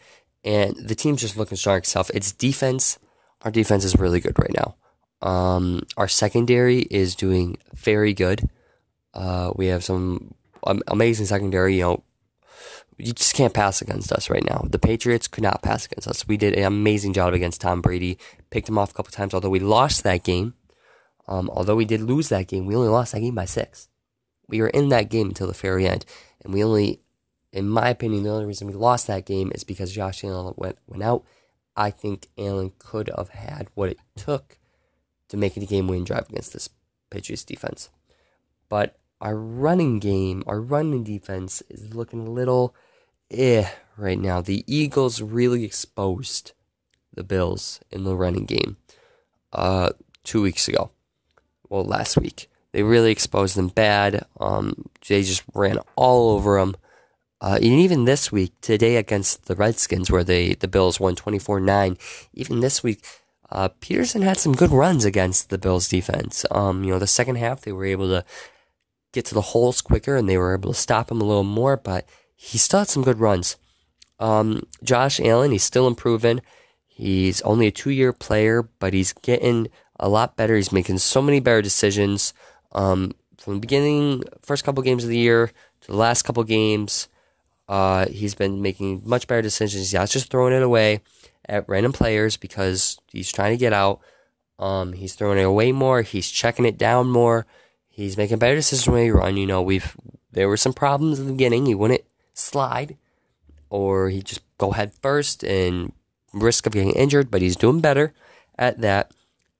and 0.45 0.75
the 0.77 0.97
team's 0.97 1.21
just 1.21 1.37
looking 1.37 1.57
strong 1.57 1.79
itself. 1.79 2.11
Its 2.11 2.33
defense, 2.33 2.99
our 3.43 3.53
defense 3.53 3.85
is 3.85 3.97
really 3.97 4.19
good 4.19 4.37
right 4.39 4.55
now. 4.55 4.75
Um, 5.23 5.83
our 5.97 6.09
secondary 6.09 6.81
is 6.81 7.15
doing 7.15 7.57
very 7.73 8.15
good. 8.15 8.51
Uh, 9.15 9.53
we 9.55 9.67
have 9.69 9.85
some 9.85 10.35
amazing 10.89 11.27
secondary. 11.27 11.77
You 11.77 11.83
know, 11.83 12.05
you 12.99 13.13
just 13.13 13.35
can't 13.35 13.55
pass 13.55 13.83
against 13.83 14.13
us 14.13 14.31
right 14.31 14.45
now. 14.45 14.65
The 14.69 14.79
Patriots 14.79 15.29
could 15.29 15.43
not 15.43 15.63
pass 15.63 15.87
against 15.87 16.09
us. 16.09 16.27
We 16.27 16.37
did 16.37 16.55
an 16.55 16.65
amazing 16.65 17.13
job 17.13 17.35
against 17.35 17.61
Tom 17.61 17.81
Brady. 17.81 18.19
Picked 18.51 18.69
him 18.69 18.79
off 18.79 18.91
a 18.91 18.95
couple 18.95 19.13
times. 19.13 19.35
Although 19.35 19.51
we 19.51 19.61
lost 19.61 20.03
that 20.05 20.25
game, 20.25 20.55
um, 21.29 21.51
although 21.51 21.77
we 21.77 21.85
did 21.85 22.01
lose 22.01 22.29
that 22.31 22.49
game, 22.49 22.67
we 22.67 22.77
only 22.77 22.89
lost 22.89 23.13
that 23.13 23.21
game 23.21 23.35
by 23.35 23.45
six. 23.45 23.89
We 24.49 24.61
were 24.61 24.69
in 24.69 24.89
that 24.91 25.11
game 25.11 25.29
until 25.29 25.49
the 25.49 25.53
very 25.53 25.87
end, 25.87 26.05
and 26.43 26.55
we 26.55 26.63
only, 26.63 27.01
in 27.53 27.69
my 27.69 27.89
opinion, 27.89 28.23
the 28.23 28.31
only 28.31 28.47
reason 28.47 28.69
we 28.69 28.75
lost 28.75 29.09
that 29.09 29.27
game 29.27 29.51
is 29.55 29.65
because 29.65 29.93
Josh 29.93 30.23
Allen 30.23 30.55
went 30.57 30.79
went 30.87 31.03
out. 31.03 31.25
I 31.77 31.91
think 31.91 32.29
Allen 32.39 32.73
could 32.79 33.11
have 33.17 33.31
had 33.31 33.69
what 33.75 33.91
it 33.91 33.99
took 34.17 34.59
to 35.29 35.37
make 35.37 35.57
it 35.57 35.63
a 35.63 35.67
game 35.67 35.89
winning 35.89 36.05
drive 36.05 36.29
against 36.31 36.53
this 36.53 36.71
Patriots 37.11 37.45
defense. 37.45 37.91
But 38.69 38.97
our 39.21 39.37
running 39.37 39.99
game, 39.99 40.43
our 40.47 40.61
running 40.61 41.05
defense 41.05 41.63
is 41.69 41.95
looking 41.95 42.27
a 42.27 42.31
little 42.31 42.75
eh 43.31 43.69
right 43.97 44.19
now. 44.19 44.41
The 44.41 44.65
Eagles 44.67 45.23
really 45.23 45.65
exposed 45.65 46.53
the 47.13 47.25
Bills 47.25 47.81
in 47.91 48.05
the 48.05 48.17
running 48.17 48.45
game 48.45 48.77
uh, 49.53 49.91
two 50.23 50.43
weeks 50.43 50.69
ago. 50.69 50.91
Well, 51.69 51.85
last 51.85 52.17
week. 52.17 52.49
They 52.73 52.83
really 52.83 53.11
exposed 53.11 53.57
them 53.57 53.69
bad. 53.69 54.27
Um, 54.39 54.91
they 55.09 55.23
just 55.23 55.43
ran 55.55 55.79
all 55.97 56.31
over 56.31 56.59
them. 56.59 56.77
Uh, 57.41 57.55
and 57.55 57.65
even 57.65 58.05
this 58.05 58.31
week, 58.31 58.53
today 58.61 58.97
against 58.97 59.47
the 59.47 59.55
Redskins, 59.55 60.11
where 60.11 60.25
they 60.25 60.55
the 60.55 60.69
Bills 60.69 61.01
won 61.01 61.17
24 61.17 61.61
9, 61.61 61.97
even 62.35 62.61
this 62.61 62.83
week, 62.83 63.03
uh, 63.51 63.69
Peterson 63.81 64.23
had 64.23 64.37
some 64.37 64.53
good 64.53 64.71
runs 64.71 65.05
against 65.05 65.49
the 65.49 65.59
Bills 65.59 65.89
defense. 65.89 66.45
Um, 66.51 66.85
you 66.85 66.91
know, 66.91 66.99
the 66.99 67.07
second 67.07 67.37
half 67.37 67.63
they 67.63 67.73
were 67.73 67.87
able 67.87 68.09
to 68.09 68.25
get 69.17 69.25
to 69.27 69.35
the 69.35 69.41
holes 69.41 69.81
quicker 69.81 70.15
and 70.15 70.29
they 70.29 70.39
were 70.39 70.55
able 70.55 70.73
to 70.73 70.79
stop 70.79 71.11
him 71.11 71.21
a 71.21 71.25
little 71.25 71.43
more, 71.43 71.77
but 71.77 72.09
he 72.37 72.59
still 72.59 72.81
had 72.81 72.89
some 72.89 73.03
good 73.03 73.19
runs. 73.19 73.57
Um, 74.21 74.67
Josh 74.85 75.19
Allen, 75.21 75.51
he's 75.51 75.65
still 75.65 75.87
improving. 75.87 76.41
He's 76.87 77.43
only 77.43 77.67
a 77.67 77.73
two 77.73 77.91
year 77.91 78.13
player, 78.13 78.69
but 78.79 78.93
he's 78.93 79.13
getting 79.13 79.69
a 79.99 80.09
lot 80.09 80.37
better. 80.37 80.55
He's 80.55 80.73
making 80.73 80.99
so 80.99 81.21
many 81.21 81.41
better 81.41 81.63
decisions. 81.63 82.33
Um, 82.73 83.13
from 83.39 83.55
the 83.55 83.61
beginning, 83.61 84.23
first 84.41 84.65
couple 84.65 84.83
games 84.83 85.03
of 85.03 85.11
the 85.11 85.19
year 85.19 85.51
to 85.81 85.87
the 85.87 85.97
last 85.97 86.23
couple 86.23 86.45
games, 86.45 87.09
uh, 87.69 88.07
he's 88.09 88.35
been 88.35 88.63
making 88.63 89.03
much 89.05 89.27
better 89.27 89.43
decisions. 89.43 89.83
He's 89.83 89.95
not 89.95 90.11
just 90.11 90.31
throwing 90.31 90.53
it 90.53 90.63
away 90.63 91.01
at 91.49 91.69
random 91.69 91.93
players 91.93 92.37
because 92.37 92.99
he's 93.13 93.33
trying 93.33 93.53
to 93.53 93.61
get 93.61 93.73
out. 93.73 94.01
Um, 94.59 94.93
he's 94.93 95.15
throwing 95.15 95.39
it 95.39 95.43
away 95.43 95.73
more. 95.73 96.03
He's 96.03 96.31
checking 96.31 96.65
it 96.65 96.79
down 96.79 97.09
more. 97.09 97.47
He's 97.97 98.19
making 98.19 98.37
better 98.37 98.57
decisions 98.57 98.87
when 98.87 99.05
he 99.05 99.11
run. 99.11 99.39
You 99.39 99.47
know, 99.47 99.63
we've 99.63 99.97
there 100.31 100.51
were 100.51 100.59
some 100.59 100.75
problems 100.75 101.19
in 101.19 101.25
the 101.25 101.33
beginning. 101.33 101.65
He 101.65 101.75
wouldn't 101.75 102.05
slide, 102.35 102.99
or 103.71 104.11
he 104.11 104.21
just 104.21 104.43
go 104.59 104.73
head 104.73 104.93
first 105.01 105.43
and 105.43 105.95
risk 106.35 106.67
of 106.67 106.75
getting 106.75 106.93
injured. 106.93 107.31
But 107.31 107.41
he's 107.41 107.57
doing 107.57 107.81
better 107.81 108.13
at 108.59 108.83
that. 108.83 109.13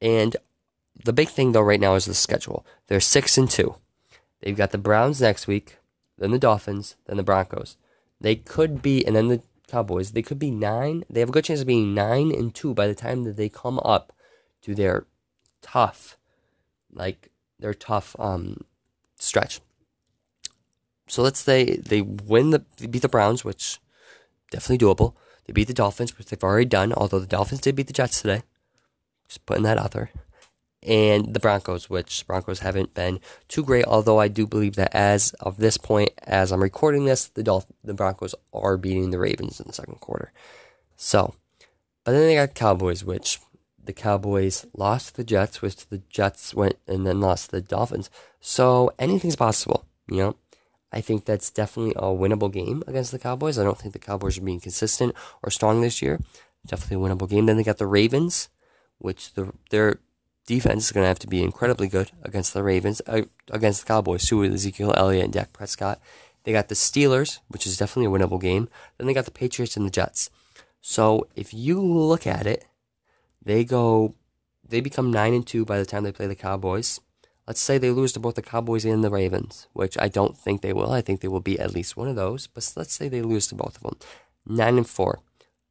And 0.03 0.37
the 1.03 1.15
big 1.15 1.31
thing 1.31 1.53
though 1.53 1.63
right 1.63 1.81
now 1.81 1.95
is 1.95 2.05
the 2.05 2.13
schedule. 2.13 2.67
They're 2.89 3.01
six 3.01 3.39
and 3.39 3.49
two. 3.49 3.77
They've 4.43 4.55
got 4.55 4.71
the 4.71 4.77
Browns 4.77 5.23
next 5.23 5.47
week, 5.47 5.79
then 6.19 6.31
the 6.31 6.39
Dolphins, 6.39 6.97
then 7.07 7.17
the 7.17 7.23
Broncos. 7.23 7.79
They 8.21 8.37
could 8.37 8.83
be, 8.83 9.03
and 9.07 9.17
then 9.17 9.29
the 9.29 9.41
Cowboys. 9.67 10.13
They 10.13 10.21
could 10.21 10.39
be 10.39 10.51
nine. 10.51 11.05
They 11.09 11.21
have 11.21 11.31
a 11.31 11.33
good 11.33 11.45
chance 11.45 11.63
of 11.63 11.67
being 11.67 11.95
nine 11.95 12.33
and 12.33 12.55
two 12.55 12.75
by 12.75 12.87
the 12.87 12.95
time 12.95 13.25
that 13.25 13.39
they 13.39 13.49
come 13.49 13.81
up 13.83 14.13
to 14.61 14.75
their 14.75 15.07
tough, 15.63 16.19
like 16.93 17.31
their 17.59 17.75
tough 17.75 18.17
um 18.19 18.63
stretch. 19.19 19.61
So 21.09 21.23
let's 21.23 21.41
say 21.41 21.77
they 21.77 22.03
win 22.03 22.51
the 22.51 22.65
they 22.79 22.87
beat 22.87 23.03
the 23.03 23.09
Browns, 23.09 23.45
which 23.45 23.81
definitely 24.51 24.85
doable. 24.85 25.15
They 25.47 25.53
beat 25.53 25.69
the 25.69 25.75
Dolphins, 25.75 26.19
which 26.19 26.29
they've 26.29 26.43
already 26.43 26.67
done. 26.67 26.93
Although 26.93 27.21
the 27.21 27.27
Dolphins 27.27 27.61
did 27.61 27.77
beat 27.77 27.87
the 27.87 27.93
Jets 27.93 28.21
today. 28.21 28.43
Just 29.29 29.47
putting 29.47 29.65
that 29.65 29.79
out 29.79 29.93
there 29.93 30.11
and 30.87 31.35
the 31.35 31.41
Broncos, 31.41 31.91
which 31.91 32.27
Broncos 32.27 32.61
haven't 32.61 32.95
been 32.95 33.19
too 33.49 33.65
great. 33.65 33.85
Although 33.85 34.21
I 34.21 34.29
do 34.29 34.47
believe 34.47 34.77
that 34.77 34.95
as 34.95 35.33
of 35.41 35.57
this 35.57 35.77
point, 35.77 36.11
as 36.23 36.53
I'm 36.53 36.63
recording 36.63 37.05
this, 37.05 37.27
the 37.27 37.43
Dolph- 37.43 37.67
the 37.83 37.93
Broncos 37.93 38.35
are 38.53 38.77
beating 38.77 39.11
the 39.11 39.19
Ravens 39.19 39.59
in 39.61 39.67
the 39.67 39.73
second 39.73 40.01
quarter. 40.01 40.33
So, 40.97 41.35
but 42.05 42.13
then 42.13 42.23
they 42.23 42.37
got 42.37 42.55
Cowboys, 42.55 43.05
which 43.05 43.41
the 43.87 43.93
Cowboys 43.93 44.67
lost 44.75 45.17
the 45.17 45.25
Jets, 45.25 45.63
which 45.63 45.89
the 45.89 46.03
Jets 46.11 46.55
went 46.55 46.77
and 46.87 47.07
then 47.07 47.21
lost 47.21 47.51
the 47.51 47.61
Dolphins. 47.61 48.11
So 48.41 48.93
anything's 48.99 49.37
possible, 49.37 49.87
you 50.09 50.19
know. 50.19 50.37
I 50.93 51.01
think 51.01 51.25
that's 51.25 51.51
definitely 51.51 51.95
a 51.97 52.05
winnable 52.05 52.53
game 52.53 52.83
against 52.87 53.11
the 53.13 53.19
Cowboys. 53.19 53.59
I 53.59 53.65
don't 53.65 53.79
think 53.79 53.93
the 53.93 53.99
Cowboys 53.99 54.39
are 54.39 54.43
being 54.43 54.61
consistent 54.61 55.15
or 55.43 55.51
strong 55.51 55.81
this 55.81 56.01
year. 56.01 56.21
Definitely 56.67 57.05
a 57.05 57.09
winnable 57.09 57.29
game. 57.29 57.47
Then 57.47 57.57
they 57.57 57.65
got 57.65 57.79
the 57.79 57.87
Ravens, 57.87 58.49
which 58.99 59.35
the 59.35 59.53
they're 59.71 59.99
defense 60.47 60.87
is 60.87 60.93
going 60.93 61.03
to 61.03 61.09
have 61.09 61.19
to 61.19 61.27
be 61.27 61.43
incredibly 61.43 61.89
good 61.89 62.13
against 62.23 62.55
the 62.55 62.63
Ravens, 62.63 63.03
uh, 63.07 63.23
against 63.51 63.81
the 63.81 63.87
Cowboys 63.87 64.25
too, 64.25 64.39
with 64.39 64.55
Ezekiel 64.55 64.95
Elliott 64.97 65.25
and 65.25 65.33
Dak 65.33 65.53
Prescott. 65.53 66.01
They 66.45 66.53
got 66.53 66.69
the 66.69 66.77
Steelers, 66.77 67.41
which 67.49 67.67
is 67.67 67.77
definitely 67.77 68.07
a 68.07 68.19
winnable 68.19 68.41
game. 68.41 68.69
Then 68.97 69.09
they 69.09 69.15
got 69.15 69.25
the 69.25 69.33
Patriots 69.33 69.77
and 69.77 69.85
the 69.85 69.91
Jets. 69.91 70.31
So 70.81 71.27
if 71.35 71.53
you 71.53 71.81
look 71.81 72.27
at 72.27 72.47
it, 72.47 72.67
they 73.47 73.65
go, 73.65 74.17
they 74.69 74.81
become 74.81 75.13
nine 75.13 75.33
and 75.33 75.47
two 75.47 75.65
by 75.65 75.79
the 75.79 75.87
time 75.87 76.03
they 76.03 76.13
play 76.13 76.27
the 76.27 76.35
Cowboys. 76.35 77.01
let's 77.47 77.61
say 77.61 77.79
they 77.79 77.93
lose 77.93 78.13
to 78.13 78.19
both 78.19 78.35
the 78.35 78.43
Cowboys 78.43 78.85
and 78.85 79.05
the 79.05 79.11
Ravens, 79.11 79.69
which 79.73 79.97
I 80.01 80.09
don't 80.09 80.37
think 80.37 80.61
they 80.61 80.73
will. 80.73 80.91
I 80.91 81.01
think 81.01 81.21
they 81.21 81.29
will 81.29 81.41
be 81.41 81.59
at 81.61 81.73
least 81.73 81.97
one 81.97 82.09
of 82.09 82.17
those. 82.17 82.49
But 82.49 82.73
let's 82.75 82.93
say 82.93 83.09
they 83.09 83.23
lose 83.23 83.47
to 83.47 83.55
both 83.55 83.77
of 83.77 83.83
them. 83.85 83.99
Nine 84.45 84.77
and 84.77 84.89
four. 84.89 85.21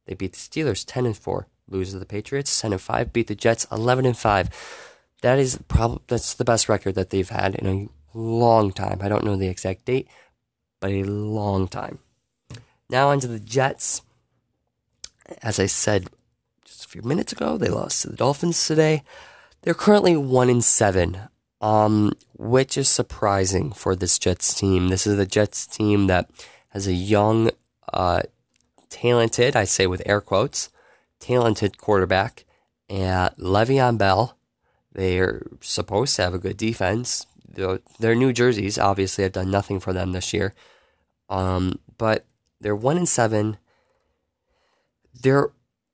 They 0.06 0.14
beat 0.14 0.32
the 0.32 0.38
Steelers 0.38 0.84
ten 0.86 1.04
and 1.04 1.16
four. 1.16 1.48
Lose 1.68 1.92
to 1.92 1.98
the 1.98 2.06
Patriots 2.06 2.58
ten 2.58 2.72
and 2.72 2.80
five. 2.80 3.12
Beat 3.12 3.26
the 3.26 3.34
Jets 3.34 3.66
eleven 3.70 4.06
and 4.06 4.16
five. 4.16 4.48
That 5.20 5.38
is 5.38 5.58
probably 5.68 6.00
that's 6.06 6.32
the 6.32 6.44
best 6.44 6.70
record 6.70 6.94
that 6.94 7.10
they've 7.10 7.28
had 7.28 7.56
in 7.56 7.66
a 7.66 8.18
long 8.18 8.72
time. 8.72 9.00
I 9.02 9.08
don't 9.10 9.24
know 9.24 9.36
the 9.36 9.48
exact 9.48 9.84
date, 9.84 10.08
but 10.80 10.92
a 10.92 11.02
long 11.02 11.68
time. 11.68 11.98
Now 12.88 13.10
onto 13.10 13.28
the 13.28 13.40
Jets. 13.40 14.00
As 15.42 15.58
I 15.58 15.66
said 15.66 16.08
few 16.96 17.06
minutes 17.06 17.32
ago, 17.32 17.58
they 17.58 17.68
lost 17.68 18.02
to 18.02 18.08
the 18.08 18.16
Dolphins 18.16 18.66
today. 18.66 19.02
They're 19.60 19.74
currently 19.74 20.16
one 20.16 20.48
in 20.48 20.62
seven, 20.62 21.18
um, 21.60 22.12
which 22.32 22.78
is 22.78 22.88
surprising 22.88 23.70
for 23.72 23.94
this 23.94 24.18
Jets 24.18 24.54
team. 24.54 24.88
This 24.88 25.06
is 25.06 25.18
the 25.18 25.26
Jets 25.26 25.66
team 25.66 26.06
that 26.06 26.30
has 26.70 26.86
a 26.86 26.94
young, 26.94 27.50
uh, 27.92 28.22
talented, 28.88 29.54
I 29.54 29.64
say 29.64 29.86
with 29.86 30.00
air 30.06 30.22
quotes, 30.22 30.70
talented 31.20 31.76
quarterback, 31.76 32.46
and 32.88 33.36
Le'Veon 33.36 33.98
Bell. 33.98 34.38
They're 34.92 35.42
supposed 35.60 36.16
to 36.16 36.22
have 36.22 36.32
a 36.32 36.38
good 36.38 36.56
defense. 36.56 37.26
Their 37.98 38.14
New 38.14 38.32
Jerseys 38.32 38.78
obviously 38.78 39.24
have 39.24 39.32
done 39.32 39.50
nothing 39.50 39.80
for 39.80 39.92
them 39.92 40.12
this 40.12 40.32
year. 40.32 40.54
Um, 41.28 41.78
but 41.98 42.24
they're 42.58 42.74
one 42.74 42.96
in 42.96 43.04
seven. 43.04 43.58
They're, 45.12 45.50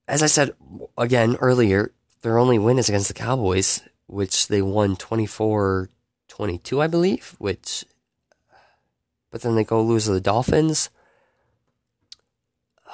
as 0.08 0.22
I 0.22 0.26
said 0.26 0.54
again 0.98 1.36
earlier, 1.40 1.92
their 2.22 2.38
only 2.38 2.58
win 2.58 2.78
is 2.78 2.88
against 2.88 3.08
the 3.08 3.14
Cowboys, 3.14 3.82
which 4.06 4.48
they 4.48 4.62
won 4.62 4.96
24 4.96 5.88
22, 6.28 6.80
I 6.80 6.86
believe, 6.86 7.36
which, 7.38 7.84
but 9.30 9.42
then 9.42 9.54
they 9.54 9.64
go 9.64 9.82
lose 9.82 10.06
to 10.06 10.12
the 10.12 10.20
Dolphins. 10.20 10.90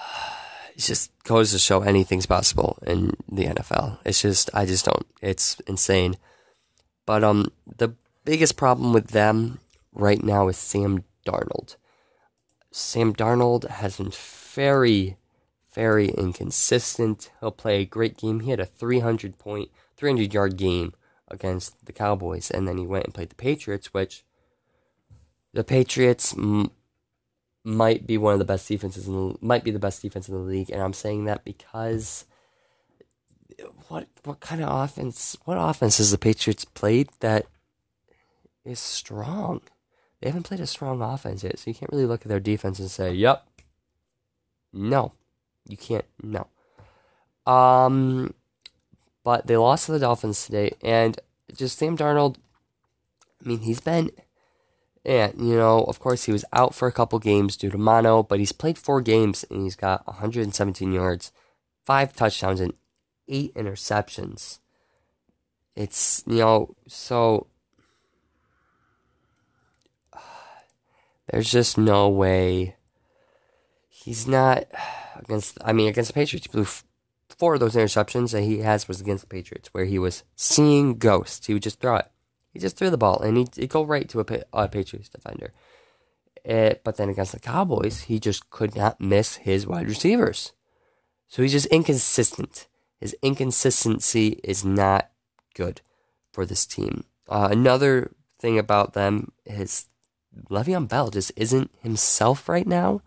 It 0.74 0.82
just 0.82 1.10
goes 1.24 1.50
to 1.50 1.58
show 1.58 1.80
anything's 1.80 2.26
possible 2.26 2.78
in 2.86 3.16
the 3.28 3.46
NFL. 3.46 3.98
It's 4.04 4.22
just, 4.22 4.48
I 4.54 4.64
just 4.64 4.84
don't, 4.84 5.04
it's 5.20 5.58
insane. 5.66 6.16
But, 7.04 7.24
um, 7.24 7.50
the 7.66 7.94
biggest 8.24 8.56
problem 8.56 8.92
with 8.92 9.08
them 9.08 9.58
right 9.92 10.22
now 10.22 10.46
is 10.46 10.56
Sam 10.56 11.02
Darnold. 11.26 11.74
Sam 12.70 13.12
Darnold 13.12 13.68
has 13.68 13.96
been 13.96 14.12
very, 14.54 15.16
very 15.78 16.08
inconsistent. 16.08 17.30
He'll 17.38 17.52
play 17.52 17.82
a 17.82 17.84
great 17.84 18.16
game. 18.16 18.40
He 18.40 18.50
had 18.50 18.58
a 18.58 18.66
300 18.66 19.38
point, 19.38 19.70
300 19.96 20.34
yard 20.34 20.56
game 20.56 20.92
against 21.28 21.86
the 21.86 21.92
Cowboys, 21.92 22.50
and 22.50 22.66
then 22.66 22.78
he 22.78 22.84
went 22.84 23.04
and 23.04 23.14
played 23.14 23.30
the 23.30 23.36
Patriots, 23.36 23.94
which 23.94 24.24
the 25.52 25.62
Patriots 25.62 26.34
m- 26.36 26.72
might 27.62 28.08
be 28.08 28.18
one 28.18 28.32
of 28.32 28.40
the 28.40 28.44
best 28.44 28.66
defenses 28.66 29.06
in 29.06 29.14
the 29.14 29.36
might 29.40 29.62
be 29.62 29.70
the 29.70 29.78
best 29.78 30.02
defense 30.02 30.28
in 30.28 30.34
the 30.34 30.40
league, 30.40 30.68
and 30.68 30.82
I'm 30.82 30.92
saying 30.92 31.26
that 31.26 31.44
because 31.44 32.24
what 33.86 34.08
what 34.24 34.40
kind 34.40 34.60
of 34.60 34.68
offense 34.84 35.36
what 35.44 35.58
offense 35.60 35.98
has 35.98 36.10
the 36.10 36.18
Patriots 36.18 36.64
played 36.64 37.08
that 37.20 37.46
is 38.64 38.80
strong? 38.80 39.60
They 40.20 40.28
haven't 40.28 40.42
played 40.42 40.58
a 40.58 40.66
strong 40.66 41.02
offense 41.02 41.44
yet, 41.44 41.60
so 41.60 41.70
you 41.70 41.74
can't 41.76 41.92
really 41.92 42.06
look 42.06 42.22
at 42.22 42.28
their 42.28 42.40
defense 42.40 42.80
and 42.80 42.90
say, 42.90 43.12
"Yep." 43.12 43.44
No, 44.72 45.12
you 45.68 45.76
can't. 45.76 46.04
No. 46.22 46.46
Um, 47.46 48.34
but 49.22 49.46
they 49.46 49.56
lost 49.56 49.86
to 49.86 49.92
the 49.92 49.98
Dolphins 49.98 50.44
today, 50.46 50.72
and 50.82 51.18
just 51.54 51.78
Sam 51.78 51.96
Darnold. 51.96 52.36
I 53.44 53.48
mean, 53.48 53.60
he's 53.60 53.80
been, 53.80 54.10
yeah, 55.04 55.30
you 55.36 55.54
know, 55.54 55.84
of 55.84 56.00
course 56.00 56.24
he 56.24 56.32
was 56.32 56.44
out 56.52 56.74
for 56.74 56.88
a 56.88 56.92
couple 56.92 57.18
games 57.18 57.56
due 57.56 57.70
to 57.70 57.78
mono, 57.78 58.22
but 58.22 58.40
he's 58.40 58.52
played 58.52 58.76
four 58.76 59.00
games 59.00 59.44
and 59.48 59.62
he's 59.62 59.76
got 59.76 60.04
117 60.08 60.92
yards, 60.92 61.30
five 61.86 62.12
touchdowns, 62.14 62.60
and 62.60 62.74
eight 63.28 63.54
interceptions. 63.54 64.58
It's 65.76 66.24
you 66.26 66.38
know 66.38 66.74
so 66.88 67.46
There's 71.30 71.50
just 71.50 71.78
no 71.78 72.08
way 72.08 72.74
he's 74.08 74.26
not 74.26 74.64
against. 75.16 75.58
I 75.62 75.72
mean, 75.72 75.88
against 75.88 76.08
the 76.08 76.14
Patriots, 76.14 76.46
he 76.46 76.52
blew 76.52 76.66
four 77.28 77.54
of 77.54 77.60
those 77.60 77.76
interceptions 77.76 78.32
that 78.32 78.42
he 78.42 78.60
has 78.60 78.88
was 78.88 79.00
against 79.00 79.22
the 79.22 79.28
Patriots, 79.28 79.68
where 79.72 79.84
he 79.84 79.98
was 79.98 80.24
seeing 80.34 80.98
ghosts. 80.98 81.46
He 81.46 81.52
would 81.52 81.62
just 81.62 81.80
throw 81.80 81.96
it. 81.96 82.10
He 82.52 82.58
just 82.58 82.76
threw 82.76 82.90
the 82.90 82.96
ball, 82.96 83.20
and 83.20 83.36
he'd, 83.36 83.54
he'd 83.54 83.68
go 83.68 83.84
right 83.84 84.08
to 84.08 84.20
a, 84.20 84.42
a 84.52 84.68
Patriots 84.68 85.10
defender. 85.10 85.52
It, 86.44 86.50
eh, 86.50 86.74
but 86.82 86.96
then 86.96 87.10
against 87.10 87.32
the 87.32 87.40
Cowboys, 87.40 88.02
he 88.02 88.18
just 88.18 88.48
could 88.48 88.74
not 88.74 89.00
miss 89.00 89.36
his 89.36 89.66
wide 89.66 89.88
receivers. 89.88 90.52
So 91.28 91.42
he's 91.42 91.52
just 91.52 91.66
inconsistent. 91.66 92.66
His 92.98 93.14
inconsistency 93.22 94.40
is 94.42 94.64
not 94.64 95.10
good 95.54 95.82
for 96.32 96.46
this 96.46 96.64
team. 96.64 97.04
Uh, 97.28 97.48
another 97.50 98.12
thing 98.40 98.58
about 98.58 98.94
them 98.94 99.32
is 99.44 99.86
Le'Veon 100.48 100.88
Bell 100.88 101.10
just 101.10 101.30
isn't 101.36 101.70
himself 101.82 102.48
right 102.48 102.66
now. 102.66 103.02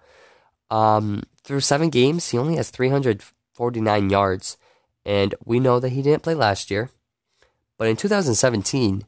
Um, 0.71 1.23
through 1.43 1.59
seven 1.59 1.89
games, 1.89 2.29
he 2.29 2.37
only 2.37 2.55
has 2.55 2.69
349 2.71 4.09
yards, 4.09 4.57
and 5.05 5.35
we 5.43 5.59
know 5.59 5.81
that 5.81 5.89
he 5.89 6.01
didn't 6.01 6.23
play 6.23 6.33
last 6.33 6.71
year. 6.71 6.89
But 7.77 7.89
in 7.89 7.97
2017, 7.97 9.03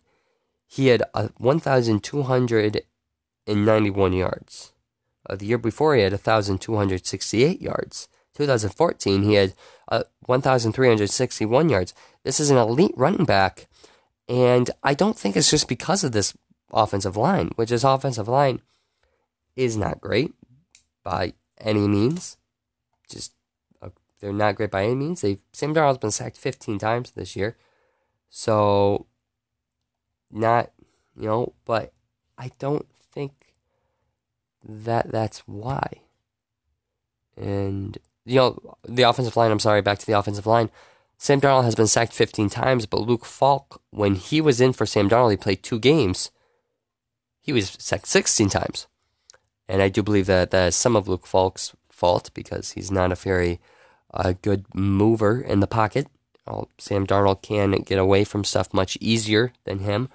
he 0.67 0.87
had 0.87 1.03
uh, 1.13 1.29
1,291 1.37 4.13
yards. 4.13 4.73
Uh, 5.29 5.37
the 5.37 5.45
year 5.45 5.57
before, 5.57 5.95
he 5.95 6.01
had 6.01 6.11
1,268 6.11 7.61
yards. 7.61 8.09
2014, 8.35 9.23
he 9.23 9.35
had 9.35 9.53
uh, 9.87 10.03
1,361 10.25 11.69
yards. 11.69 11.93
This 12.23 12.41
is 12.41 12.49
an 12.49 12.57
elite 12.57 12.91
running 12.97 13.25
back, 13.25 13.67
and 14.27 14.69
I 14.83 14.95
don't 14.95 15.17
think 15.17 15.37
it's 15.37 15.51
just 15.51 15.69
because 15.69 16.03
of 16.03 16.11
this 16.11 16.35
offensive 16.73 17.15
line, 17.15 17.51
which 17.55 17.69
his 17.69 17.85
offensive 17.85 18.27
line 18.27 18.61
is 19.55 19.77
not 19.77 20.01
great 20.01 20.33
by 21.03 21.33
any 21.63 21.87
means. 21.87 22.37
Just 23.09 23.33
uh, 23.81 23.89
they're 24.19 24.33
not 24.33 24.55
great 24.55 24.71
by 24.71 24.83
any 24.83 24.95
means. 24.95 25.21
They 25.21 25.39
Sam 25.51 25.73
Darnold's 25.73 25.97
been 25.97 26.11
sacked 26.11 26.37
15 26.37 26.77
times 26.77 27.11
this 27.11 27.35
year, 27.35 27.57
so 28.29 29.07
not 30.31 30.71
you 31.17 31.27
know, 31.27 31.53
but 31.65 31.93
I 32.37 32.51
don't 32.59 32.87
think 33.11 33.31
that 34.63 35.11
that's 35.11 35.39
why. 35.39 35.87
And 37.35 37.97
you 38.25 38.35
know, 38.35 38.77
the 38.87 39.03
offensive 39.03 39.35
line. 39.35 39.51
I'm 39.51 39.59
sorry, 39.59 39.81
back 39.81 39.99
to 39.99 40.05
the 40.05 40.17
offensive 40.17 40.45
line. 40.45 40.69
Sam 41.17 41.39
Darnold 41.39 41.63
has 41.63 41.75
been 41.75 41.87
sacked 41.87 42.11
15 42.11 42.49
times, 42.49 42.85
but 42.85 43.01
Luke 43.01 43.23
Falk, 43.23 43.81
when 43.91 44.15
he 44.15 44.41
was 44.41 44.59
in 44.59 44.73
for 44.73 44.85
Sam 44.85 45.09
Darnold, 45.09 45.31
he 45.31 45.37
played 45.37 45.63
two 45.63 45.79
games 45.79 46.31
he 47.43 47.51
was 47.51 47.75
sacked 47.77 48.07
16 48.07 48.49
times. 48.49 48.87
And 49.67 49.81
I 49.81 49.89
do 49.89 50.03
believe 50.03 50.25
that 50.27 50.51
that 50.51 50.67
is 50.67 50.75
some 50.75 50.95
of 50.95 51.07
Luke 51.07 51.25
Falk's 51.25 51.75
fault 51.89 52.31
because 52.33 52.71
he's 52.71 52.91
not 52.91 53.11
a 53.11 53.15
very 53.15 53.59
uh, 54.13 54.33
good 54.41 54.65
mover 54.73 55.41
in 55.41 55.59
the 55.59 55.67
pocket. 55.67 56.07
Well, 56.45 56.69
Sam 56.77 57.07
Darnold 57.07 57.41
can 57.41 57.71
get 57.71 57.97
away 57.97 58.23
from 58.25 58.43
stuff 58.43 58.73
much 58.73 58.97
easier 58.99 59.53
than 59.63 59.79
him, 59.79 60.09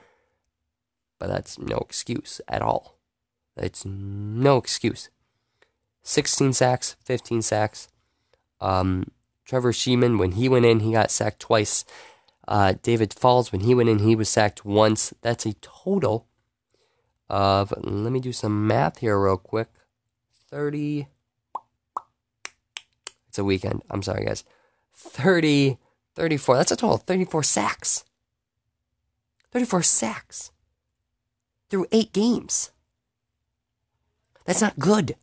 but 1.18 1.28
that's 1.28 1.58
no 1.58 1.78
excuse 1.78 2.40
at 2.48 2.60
all. 2.60 2.98
It's 3.56 3.84
no 3.84 4.58
excuse. 4.58 5.08
16 6.02 6.52
sacks, 6.52 6.96
15 7.04 7.42
sacks. 7.42 7.88
Um, 8.60 9.10
Trevor 9.44 9.72
Siemian, 9.72 10.18
when 10.18 10.32
he 10.32 10.48
went 10.48 10.66
in, 10.66 10.80
he 10.80 10.92
got 10.92 11.10
sacked 11.10 11.40
twice. 11.40 11.84
Uh, 12.46 12.74
David 12.82 13.12
Fales, 13.14 13.50
when 13.50 13.62
he 13.62 13.74
went 13.74 13.88
in, 13.88 14.00
he 14.00 14.14
was 14.14 14.28
sacked 14.28 14.64
once. 14.64 15.12
That's 15.22 15.46
a 15.46 15.54
total 15.54 16.27
of, 17.28 17.72
let 17.76 18.12
me 18.12 18.20
do 18.20 18.32
some 18.32 18.66
math 18.66 18.98
here 18.98 19.18
real 19.18 19.36
quick. 19.36 19.68
30, 20.50 21.08
it's 23.28 23.38
a 23.38 23.44
weekend. 23.44 23.82
I'm 23.90 24.02
sorry, 24.02 24.24
guys. 24.24 24.44
30, 24.94 25.78
34, 26.14 26.56
that's 26.56 26.72
a 26.72 26.76
total 26.76 26.96
of 26.96 27.02
34 27.02 27.42
sacks. 27.42 28.04
34 29.50 29.82
sacks 29.82 30.50
through 31.70 31.86
eight 31.92 32.12
games. 32.12 32.70
That's 34.44 34.62
not 34.62 34.78
good. 34.78 35.16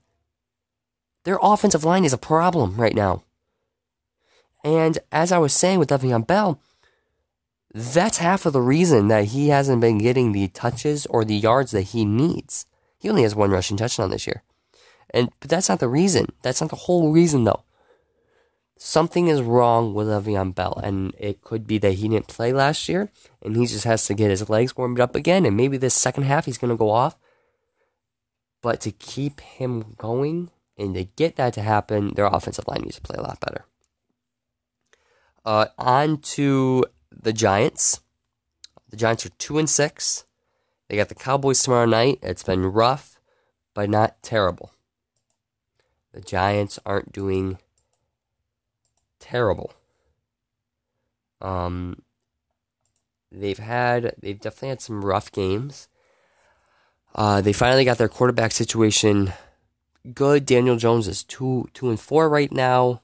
Their 1.24 1.40
offensive 1.42 1.84
line 1.84 2.06
is 2.06 2.14
a 2.14 2.18
problem 2.18 2.76
right 2.78 2.96
now. 2.96 3.24
And 4.64 5.00
as 5.12 5.32
I 5.32 5.38
was 5.38 5.54
saying 5.54 5.80
with 5.80 5.90
Le'Veon 5.90 6.26
Bell, 6.26 6.60
that's 7.78 8.20
half 8.20 8.46
of 8.46 8.54
the 8.54 8.62
reason 8.62 9.10
that 9.10 9.26
he 9.26 9.50
hasn't 9.50 9.82
been 9.82 9.98
getting 9.98 10.32
the 10.32 10.48
touches 10.48 11.06
or 11.08 11.26
the 11.26 11.36
yards 11.36 11.72
that 11.72 11.82
he 11.82 12.06
needs. 12.06 12.66
He 12.98 13.10
only 13.10 13.24
has 13.24 13.36
one 13.36 13.52
rushing 13.52 13.76
touchdown 13.76 14.12
this 14.12 14.26
year. 14.26 14.44
And 15.10 15.30
but 15.42 15.50
that's 15.50 15.68
not 15.68 15.82
the 15.82 15.90
reason. 15.90 16.28
That's 16.42 16.62
not 16.62 16.70
the 16.70 16.78
whole 16.88 17.12
reason 17.12 17.44
though. 17.44 17.66
something 18.78 19.28
is 19.28 19.42
wrong 19.42 19.94
with 19.94 20.08
Le'Veon 20.08 20.54
Bell, 20.54 20.80
and 20.84 21.14
it 21.18 21.42
could 21.42 21.66
be 21.66 21.78
that 21.80 21.94
he 21.94 22.10
didn't 22.10 22.28
play 22.28 22.52
last 22.54 22.88
year, 22.90 23.10
and 23.42 23.56
he 23.56 23.66
just 23.66 23.86
has 23.86 24.06
to 24.08 24.14
get 24.14 24.30
his 24.30 24.50
legs 24.50 24.76
warmed 24.76 25.00
up 25.00 25.16
again, 25.16 25.46
and 25.46 25.56
maybe 25.56 25.78
this 25.78 25.94
second 25.94 26.24
half 26.24 26.46
he's 26.46 26.58
going 26.58 26.72
to 26.72 26.78
go 26.78 26.90
off. 26.90 27.18
But 28.62 28.82
to 28.82 28.92
keep 28.92 29.42
him 29.42 29.96
going 29.98 30.50
and 30.78 30.96
to 30.96 31.06
get 31.06 31.36
that 31.36 31.54
to 31.54 31.62
happen, 31.62 32.14
their 32.16 32.26
offensive 32.26 32.68
line 32.68 32.82
needs 32.82 32.96
to 32.96 33.02
play 33.02 33.18
a 33.18 33.22
lot 33.22 33.40
better. 33.40 33.66
Uh, 35.46 35.68
on 35.78 36.18
to 36.18 36.86
the 37.22 37.34
Giants. 37.34 38.02
The 38.90 38.98
Giants 38.98 39.26
are 39.26 39.30
two 39.38 39.58
and 39.58 39.70
six. 39.70 40.26
They 40.88 40.96
got 40.96 41.10
the 41.10 41.16
Cowboys 41.16 41.62
tomorrow 41.62 41.86
night. 41.86 42.20
It's 42.22 42.44
been 42.44 42.66
rough, 42.66 43.20
but 43.74 43.90
not 43.90 44.22
terrible. 44.22 44.72
The 46.14 46.22
Giants 46.22 46.80
aren't 46.86 47.12
doing 47.12 47.58
terrible. 49.20 49.74
Um, 51.42 52.02
they've 53.32 53.58
had 53.58 54.16
they've 54.20 54.40
definitely 54.40 54.70
had 54.70 54.82
some 54.82 55.04
rough 55.04 55.32
games. 55.32 55.88
Uh, 57.14 57.42
they 57.42 57.54
finally 57.54 57.86
got 57.86 57.98
their 57.98 58.10
quarterback 58.10 58.52
situation 58.52 59.34
good. 60.14 60.46
Daniel 60.46 60.78
Jones 60.78 61.08
is 61.08 61.24
two 61.24 61.68
two 61.74 61.90
and 61.90 62.00
four 62.00 62.30
right 62.30 62.52
now. 62.52 63.02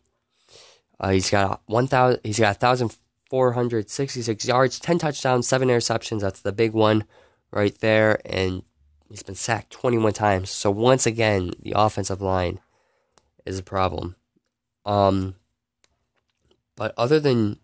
Uh, 0.99 1.09
he's 1.09 1.29
got 1.29 1.61
one 1.65 1.87
thousand. 1.87 2.21
He's 2.23 2.39
got 2.39 2.55
a 2.55 2.59
thousand 2.59 2.95
four 3.31 3.53
hundred 3.53 3.89
sixty 3.89 4.21
six 4.21 4.45
yards, 4.45 4.77
ten 4.77 4.99
touchdowns, 4.99 5.47
seven 5.47 5.69
interceptions. 5.69 6.19
That's 6.19 6.41
the 6.41 6.51
big 6.51 6.73
one 6.73 7.05
right 7.49 7.75
there, 7.79 8.19
and 8.25 8.63
he's 9.09 9.23
been 9.23 9.35
sacked 9.35 9.71
twenty 9.71 9.97
one 9.97 10.11
times. 10.11 10.49
So 10.49 10.69
once 10.69 11.05
again, 11.05 11.53
the 11.61 11.73
offensive 11.75 12.21
line 12.21 12.59
is 13.45 13.57
a 13.57 13.63
problem. 13.63 14.17
Um, 14.85 15.35
but 16.75 16.93
other 16.97 17.21
than 17.21 17.57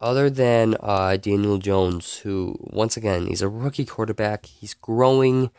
other 0.00 0.30
than 0.30 0.76
uh, 0.80 1.18
Daniel 1.18 1.58
Jones, 1.58 2.20
who 2.20 2.56
once 2.60 2.96
again 2.96 3.26
he's 3.26 3.42
a 3.42 3.50
rookie 3.50 3.84
quarterback, 3.84 4.46
he's 4.46 4.72
growing. 4.72 5.50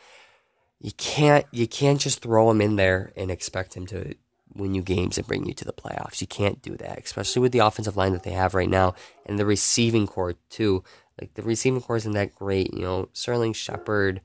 You 0.80 0.92
can't 0.98 1.46
you 1.52 1.68
can't 1.68 2.02
just 2.02 2.22
throw 2.24 2.50
him 2.50 2.60
in 2.60 2.76
there 2.76 3.14
and 3.16 3.30
expect 3.30 3.76
him 3.76 3.86
to 3.88 4.16
win 4.56 4.76
you 4.76 4.82
games 4.82 5.18
and 5.18 5.28
bring 5.28 5.46
you 5.46 5.54
to 5.54 5.66
the 5.66 5.74
playoffs. 5.74 6.22
You 6.22 6.28
can't 6.28 6.62
do 6.62 6.76
that, 6.78 7.04
especially 7.04 7.42
with 7.42 7.52
the 7.52 7.60
offensive 7.60 7.98
line 7.98 8.14
that 8.14 8.24
they 8.24 8.32
have 8.32 8.54
right 8.54 8.70
now 8.70 8.96
and 9.26 9.38
the 9.38 9.46
receiving 9.46 10.08
corps 10.08 10.36
too. 10.50 10.84
Like 11.20 11.34
the 11.36 11.42
receiving 11.42 11.82
corps 11.82 11.98
isn't 11.98 12.14
that 12.14 12.36
great, 12.36 12.74
you 12.74 12.82
know. 12.82 13.10
Sterling 13.14 13.54
Shepard, 13.54 14.22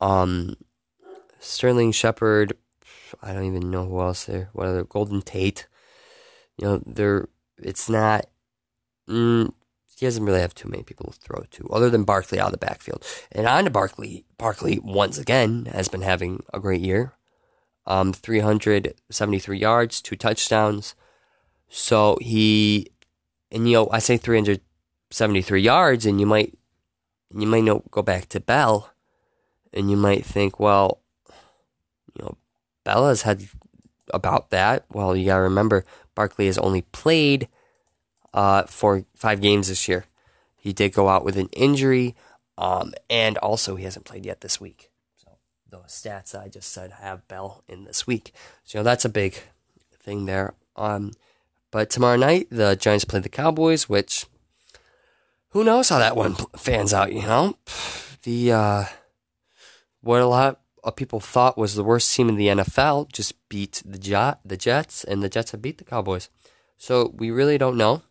um, 0.00 0.56
Sterling 1.38 1.92
Shepard. 1.92 2.54
I 3.22 3.32
don't 3.32 3.44
even 3.44 3.70
know 3.70 3.84
who 3.86 4.00
else 4.00 4.24
there. 4.24 4.50
What 4.52 4.68
other 4.68 4.84
Golden 4.84 5.22
Tate? 5.22 5.66
You 6.56 6.66
know, 6.66 6.82
they're 6.86 7.28
it's 7.58 7.88
not. 7.88 8.26
Mm, 9.08 9.52
he 9.96 10.06
doesn't 10.06 10.24
really 10.24 10.40
have 10.40 10.54
too 10.54 10.68
many 10.68 10.82
people 10.82 11.12
to 11.12 11.18
throw 11.18 11.44
to, 11.50 11.68
other 11.68 11.90
than 11.90 12.04
Barkley 12.04 12.40
out 12.40 12.46
of 12.46 12.52
the 12.52 12.66
backfield. 12.66 13.04
And 13.32 13.46
on 13.46 13.64
to 13.64 13.70
Barkley. 13.70 14.24
Barkley 14.38 14.78
once 14.82 15.18
again 15.18 15.66
has 15.66 15.88
been 15.88 16.00
having 16.00 16.42
a 16.54 16.60
great 16.60 16.80
year. 16.80 17.12
Um, 17.86 18.12
373 18.12 19.58
yards, 19.58 20.00
two 20.00 20.16
touchdowns. 20.16 20.94
So 21.68 22.18
he, 22.20 22.90
and 23.50 23.66
you 23.68 23.74
know, 23.74 23.88
I 23.90 23.98
say 23.98 24.16
373 24.16 25.60
yards, 25.60 26.06
and 26.06 26.20
you 26.20 26.26
might, 26.26 26.56
you 27.34 27.46
might 27.46 27.64
know, 27.64 27.82
go 27.90 28.02
back 28.02 28.28
to 28.30 28.40
Bell, 28.40 28.92
and 29.72 29.90
you 29.90 29.96
might 29.96 30.24
think, 30.24 30.60
well, 30.60 31.00
you 32.14 32.24
know, 32.24 32.36
Bell 32.84 33.08
has 33.08 33.22
had 33.22 33.44
about 34.12 34.50
that. 34.50 34.84
Well, 34.90 35.16
you 35.16 35.26
gotta 35.26 35.42
remember, 35.42 35.84
Barkley 36.14 36.46
has 36.46 36.58
only 36.58 36.82
played 36.82 37.48
uh, 38.34 38.64
for 38.64 39.04
five 39.14 39.40
games 39.40 39.68
this 39.68 39.88
year. 39.88 40.06
He 40.56 40.72
did 40.72 40.92
go 40.92 41.08
out 41.08 41.24
with 41.24 41.36
an 41.36 41.48
injury, 41.52 42.14
um, 42.58 42.92
and 43.08 43.38
also 43.38 43.76
he 43.76 43.84
hasn't 43.84 44.04
played 44.04 44.26
yet 44.26 44.40
this 44.40 44.60
week. 44.60 44.89
Those 45.70 45.86
stats 45.86 46.38
I 46.38 46.48
just 46.48 46.72
said 46.72 46.92
have 47.00 47.26
Bell 47.28 47.62
in 47.68 47.84
this 47.84 48.06
week. 48.06 48.34
So 48.64 48.82
that's 48.82 49.04
a 49.04 49.08
big 49.08 49.38
thing 50.00 50.26
there. 50.26 50.54
Um, 50.74 51.12
but 51.70 51.90
tomorrow 51.90 52.16
night 52.16 52.48
the 52.50 52.74
Giants 52.74 53.04
play 53.04 53.20
the 53.20 53.28
Cowboys, 53.28 53.88
which 53.88 54.26
who 55.50 55.62
knows 55.62 55.88
how 55.88 55.98
that 55.98 56.16
one 56.16 56.34
fans 56.56 56.92
out. 56.92 57.12
You 57.12 57.22
know, 57.22 57.56
the 58.24 58.52
uh, 58.52 58.84
what 60.00 60.20
a 60.20 60.26
lot 60.26 60.60
of 60.82 60.96
people 60.96 61.20
thought 61.20 61.58
was 61.58 61.74
the 61.74 61.84
worst 61.84 62.14
team 62.14 62.28
in 62.28 62.36
the 62.36 62.48
NFL 62.48 63.12
just 63.12 63.48
beat 63.48 63.82
the 63.84 63.98
Jet, 63.98 64.40
the 64.44 64.56
Jets, 64.56 65.04
and 65.04 65.22
the 65.22 65.28
Jets 65.28 65.52
have 65.52 65.62
beat 65.62 65.78
the 65.78 65.84
Cowboys. 65.84 66.28
So 66.78 67.12
we 67.16 67.30
really 67.30 67.58
don't 67.58 67.76
know. 67.76 68.02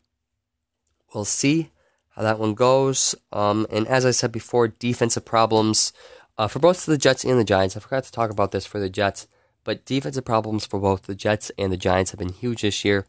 We'll 1.14 1.26
see 1.26 1.72
how 2.10 2.22
that 2.22 2.40
one 2.40 2.54
goes. 2.54 3.16
Um, 3.34 3.66
and 3.72 3.88
as 3.88 4.06
I 4.06 4.12
said 4.12 4.32
before, 4.32 4.68
defensive 4.68 5.26
problems 5.26 5.92
uh, 6.40 6.48
for 6.48 6.58
both 6.58 6.84
the 6.88 6.98
Jets 6.98 7.24
and 7.24 7.40
the 7.40 7.44
Giants. 7.44 7.78
I 7.78 7.82
forgot 7.82 8.06
to 8.06 8.12
talk 8.12 8.32
about 8.32 8.52
this 8.52 8.66
for 8.66 8.80
the 8.80 8.90
Jets, 8.90 9.28
but 9.64 9.86
defensive 9.86 10.26
problems 10.26 10.66
for 10.66 10.80
both 10.80 11.04
the 11.04 11.14
Jets 11.14 11.52
and 11.60 11.72
the 11.72 11.78
Giants 11.78 12.10
have 12.10 12.20
been 12.20 12.34
huge 12.34 12.64
this 12.64 12.84
year. 12.84 13.06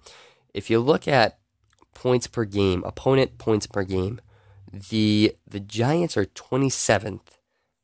If 0.52 0.68
you 0.68 0.80
look 0.80 1.08
at 1.08 1.38
points 1.94 2.26
per 2.26 2.44
game, 2.44 2.84
opponent 2.84 3.38
points 3.38 3.66
per 3.66 3.84
game, 3.84 4.20
the 4.70 5.34
the 5.48 5.60
Giants 5.60 6.18
are 6.18 6.26
27th 6.26 7.38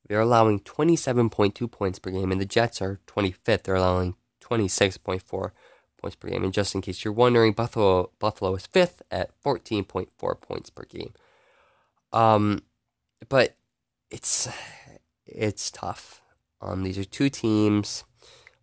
they're 0.09 0.21
allowing 0.21 0.61
27.2 0.61 1.71
points 1.71 1.99
per 1.99 2.11
game, 2.11 2.31
and 2.31 2.41
the 2.41 2.47
Jets 2.47 2.81
are 2.81 3.01
25th. 3.07 3.65
They're 3.65 3.75
allowing 3.75 4.15
26.4 4.41 5.51
points 6.01 6.17
per 6.17 6.29
game. 6.29 6.45
And 6.45 6.53
just 6.53 6.75
in 6.75 6.81
case 6.81 7.05
you're 7.05 7.13
wondering, 7.13 7.53
Buffalo 7.53 8.11
Buffalo 8.19 8.55
is 8.55 8.67
fifth 8.67 9.03
at 9.11 9.31
14.4 9.43 10.41
points 10.41 10.71
per 10.71 10.85
game. 10.85 11.13
Um, 12.13 12.63
but 13.29 13.57
it's 14.11 14.49
it's 15.27 15.71
tough. 15.71 16.23
Um, 16.61 16.83
these 16.83 16.99
are 16.99 17.05
two 17.05 17.29
teams. 17.29 18.05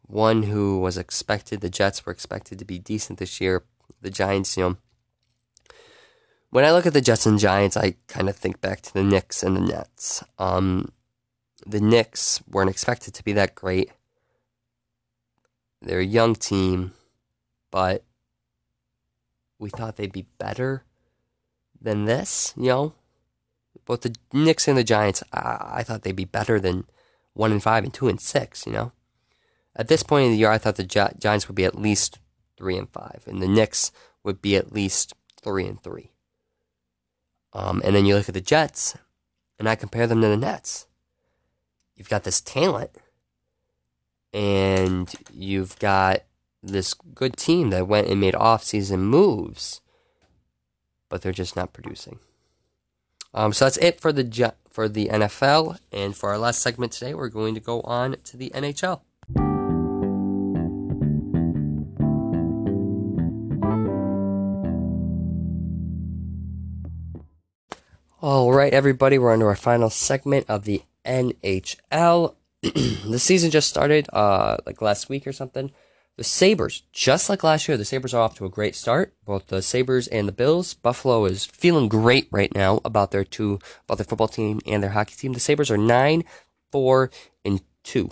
One 0.01 0.43
who 0.43 0.79
was 0.79 0.97
expected, 0.97 1.61
the 1.61 1.69
Jets 1.69 2.05
were 2.05 2.11
expected 2.11 2.59
to 2.59 2.65
be 2.65 2.79
decent 2.79 3.19
this 3.19 3.39
year. 3.39 3.63
The 4.01 4.09
Giants, 4.09 4.57
you 4.57 4.63
know, 4.63 4.77
when 6.49 6.65
I 6.65 6.71
look 6.71 6.85
at 6.85 6.93
the 6.93 7.01
Jets 7.01 7.25
and 7.25 7.39
Giants, 7.39 7.75
I 7.75 7.95
kind 8.07 8.29
of 8.29 8.35
think 8.35 8.61
back 8.61 8.81
to 8.81 8.93
the 8.93 9.03
Knicks 9.03 9.41
and 9.41 9.57
the 9.57 9.61
Nets. 9.61 10.23
Um, 10.37 10.91
the 11.65 11.81
Knicks 11.81 12.43
weren't 12.47 12.69
expected 12.69 13.13
to 13.15 13.23
be 13.23 13.33
that 13.33 13.55
great. 13.55 13.91
They're 15.81 15.99
a 15.99 16.05
young 16.05 16.35
team, 16.35 16.93
but 17.71 18.03
we 19.57 19.69
thought 19.69 19.95
they'd 19.95 20.11
be 20.11 20.27
better 20.37 20.83
than 21.81 22.05
this, 22.05 22.53
you 22.55 22.67
know? 22.67 22.93
Both 23.85 24.01
the 24.01 24.15
Knicks 24.31 24.67
and 24.67 24.77
the 24.77 24.83
Giants, 24.83 25.23
I, 25.33 25.75
I 25.75 25.83
thought 25.83 26.03
they'd 26.03 26.15
be 26.15 26.25
better 26.25 26.59
than 26.59 26.85
1 27.33 27.51
and 27.51 27.63
5 27.63 27.83
and 27.83 27.93
2 27.93 28.07
and 28.07 28.21
6, 28.21 28.65
you 28.65 28.71
know? 28.71 28.91
At 29.75 29.87
this 29.87 30.03
point 30.03 30.25
in 30.25 30.31
the 30.31 30.37
year, 30.37 30.51
I 30.51 30.57
thought 30.57 30.75
the 30.75 30.83
Gi- 30.83 31.17
Giants 31.19 31.47
would 31.47 31.55
be 31.55 31.65
at 31.65 31.79
least 31.79 32.19
3 32.57 32.77
and 32.77 32.89
5, 32.89 33.23
and 33.27 33.41
the 33.41 33.47
Knicks 33.47 33.91
would 34.23 34.41
be 34.41 34.55
at 34.55 34.71
least 34.71 35.13
3 35.41 35.65
and 35.65 35.81
3. 35.81 36.11
Um, 37.53 37.81
and 37.83 37.95
then 37.95 38.05
you 38.05 38.15
look 38.15 38.29
at 38.29 38.35
the 38.35 38.41
Jets, 38.41 38.95
and 39.59 39.67
I 39.67 39.75
compare 39.75 40.07
them 40.07 40.21
to 40.21 40.27
the 40.27 40.37
Nets 40.37 40.87
you've 41.95 42.09
got 42.09 42.23
this 42.23 42.41
talent 42.41 42.91
and 44.33 45.13
you've 45.31 45.77
got 45.79 46.23
this 46.61 46.93
good 46.93 47.37
team 47.37 47.69
that 47.69 47.87
went 47.87 48.07
and 48.07 48.19
made 48.19 48.35
off-season 48.35 49.01
moves, 49.01 49.81
but 51.09 51.21
they're 51.21 51.31
just 51.31 51.55
not 51.55 51.73
producing. 51.73 52.19
Um, 53.33 53.51
so 53.51 53.65
that's 53.65 53.77
it 53.77 53.99
for 53.99 54.13
the 54.13 54.53
for 54.69 54.87
the 54.87 55.07
NFL, 55.07 55.79
and 55.91 56.15
for 56.15 56.29
our 56.29 56.37
last 56.37 56.61
segment 56.61 56.91
today, 56.91 57.13
we're 57.13 57.29
going 57.29 57.55
to 57.55 57.61
go 57.61 57.81
on 57.81 58.15
to 58.25 58.37
the 58.37 58.51
NHL. 58.53 59.01
All 68.21 68.53
right, 68.53 68.73
everybody, 68.73 69.17
we're 69.17 69.33
on 69.33 69.39
to 69.39 69.45
our 69.45 69.55
final 69.55 69.89
segment 69.89 70.45
of 70.47 70.63
the 70.63 70.83
NHL. 71.05 72.35
the 72.61 73.19
season 73.19 73.51
just 73.51 73.67
started, 73.67 74.07
uh, 74.13 74.57
like 74.65 74.81
last 74.81 75.09
week 75.09 75.27
or 75.27 75.33
something. 75.33 75.71
The 76.15 76.23
Sabres, 76.23 76.83
just 76.91 77.27
like 77.27 77.43
last 77.43 77.67
year, 77.67 77.75
the 77.75 77.85
Sabres 77.85 78.13
are 78.13 78.21
off 78.21 78.35
to 78.35 78.45
a 78.45 78.49
great 78.49 78.75
start. 78.75 79.15
Both 79.25 79.47
the 79.47 79.63
Sabres 79.63 80.07
and 80.07 80.27
the 80.27 80.31
Bills. 80.31 80.75
Buffalo 80.75 81.25
is 81.25 81.45
feeling 81.45 81.89
great 81.89 82.27
right 82.29 82.53
now 82.53 82.81
about 82.85 83.09
their 83.09 83.23
two, 83.23 83.57
about 83.85 83.97
their 83.97 84.05
football 84.05 84.27
team 84.27 84.59
and 84.67 84.83
their 84.83 84.91
hockey 84.91 85.15
team. 85.15 85.33
The 85.33 85.39
Sabres 85.39 85.71
are 85.71 85.77
nine, 85.77 86.23
four, 86.71 87.09
and 87.43 87.61
two. 87.83 88.11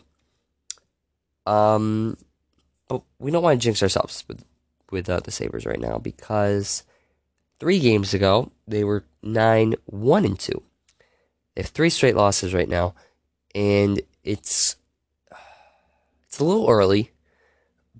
Um, 1.46 2.18
but 2.88 3.04
we 3.20 3.30
don't 3.30 3.44
want 3.44 3.62
to 3.62 3.64
jinx 3.64 3.84
ourselves 3.84 4.24
with 4.28 4.46
with 4.92 5.08
uh, 5.10 5.20
the 5.20 5.32
Sabres 5.32 5.66
right 5.66 5.80
now 5.80 5.98
because 5.98 6.84
three 7.60 7.80
games 7.80 8.14
ago 8.16 8.52
they 8.68 8.84
were 8.84 9.06
nine, 9.22 9.76
one, 9.86 10.26
and 10.26 10.40
two. 10.40 10.64
They 11.56 11.62
have 11.62 11.72
three 11.72 11.90
straight 11.92 12.16
losses 12.16 12.54
right 12.54 12.68
now, 12.68 12.96
and 13.54 14.02
it's 14.24 14.76
it's 16.26 16.40
a 16.40 16.44
little 16.44 16.68
early, 16.68 17.12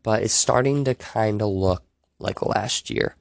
but 0.04 0.24
it's 0.24 0.34
starting 0.34 0.84
to 0.86 0.96
kind 0.96 1.42
of 1.42 1.50
look 1.50 1.84
like 2.20 2.42
last 2.42 2.90
year. 2.90 3.16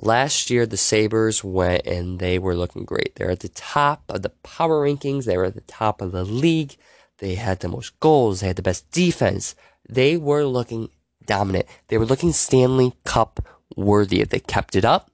Last 0.00 0.48
year, 0.48 0.64
the 0.64 0.76
Sabres 0.76 1.42
went 1.42 1.86
and 1.86 2.20
they 2.20 2.38
were 2.38 2.54
looking 2.54 2.84
great. 2.84 3.16
They're 3.16 3.32
at 3.32 3.40
the 3.40 3.48
top 3.48 4.04
of 4.08 4.22
the 4.22 4.30
power 4.42 4.86
rankings. 4.86 5.24
They 5.24 5.36
were 5.36 5.46
at 5.46 5.54
the 5.54 5.60
top 5.62 6.00
of 6.00 6.12
the 6.12 6.24
league. 6.24 6.76
They 7.18 7.34
had 7.34 7.60
the 7.60 7.68
most 7.68 7.98
goals. 7.98 8.40
They 8.40 8.46
had 8.46 8.56
the 8.56 8.62
best 8.62 8.88
defense. 8.92 9.56
They 9.88 10.16
were 10.16 10.44
looking 10.44 10.90
dominant. 11.26 11.66
They 11.88 11.98
were 11.98 12.06
looking 12.06 12.32
Stanley 12.32 12.92
Cup 13.04 13.44
worthy. 13.76 14.20
If 14.20 14.28
they 14.28 14.38
kept 14.38 14.76
it 14.76 14.84
up, 14.84 15.10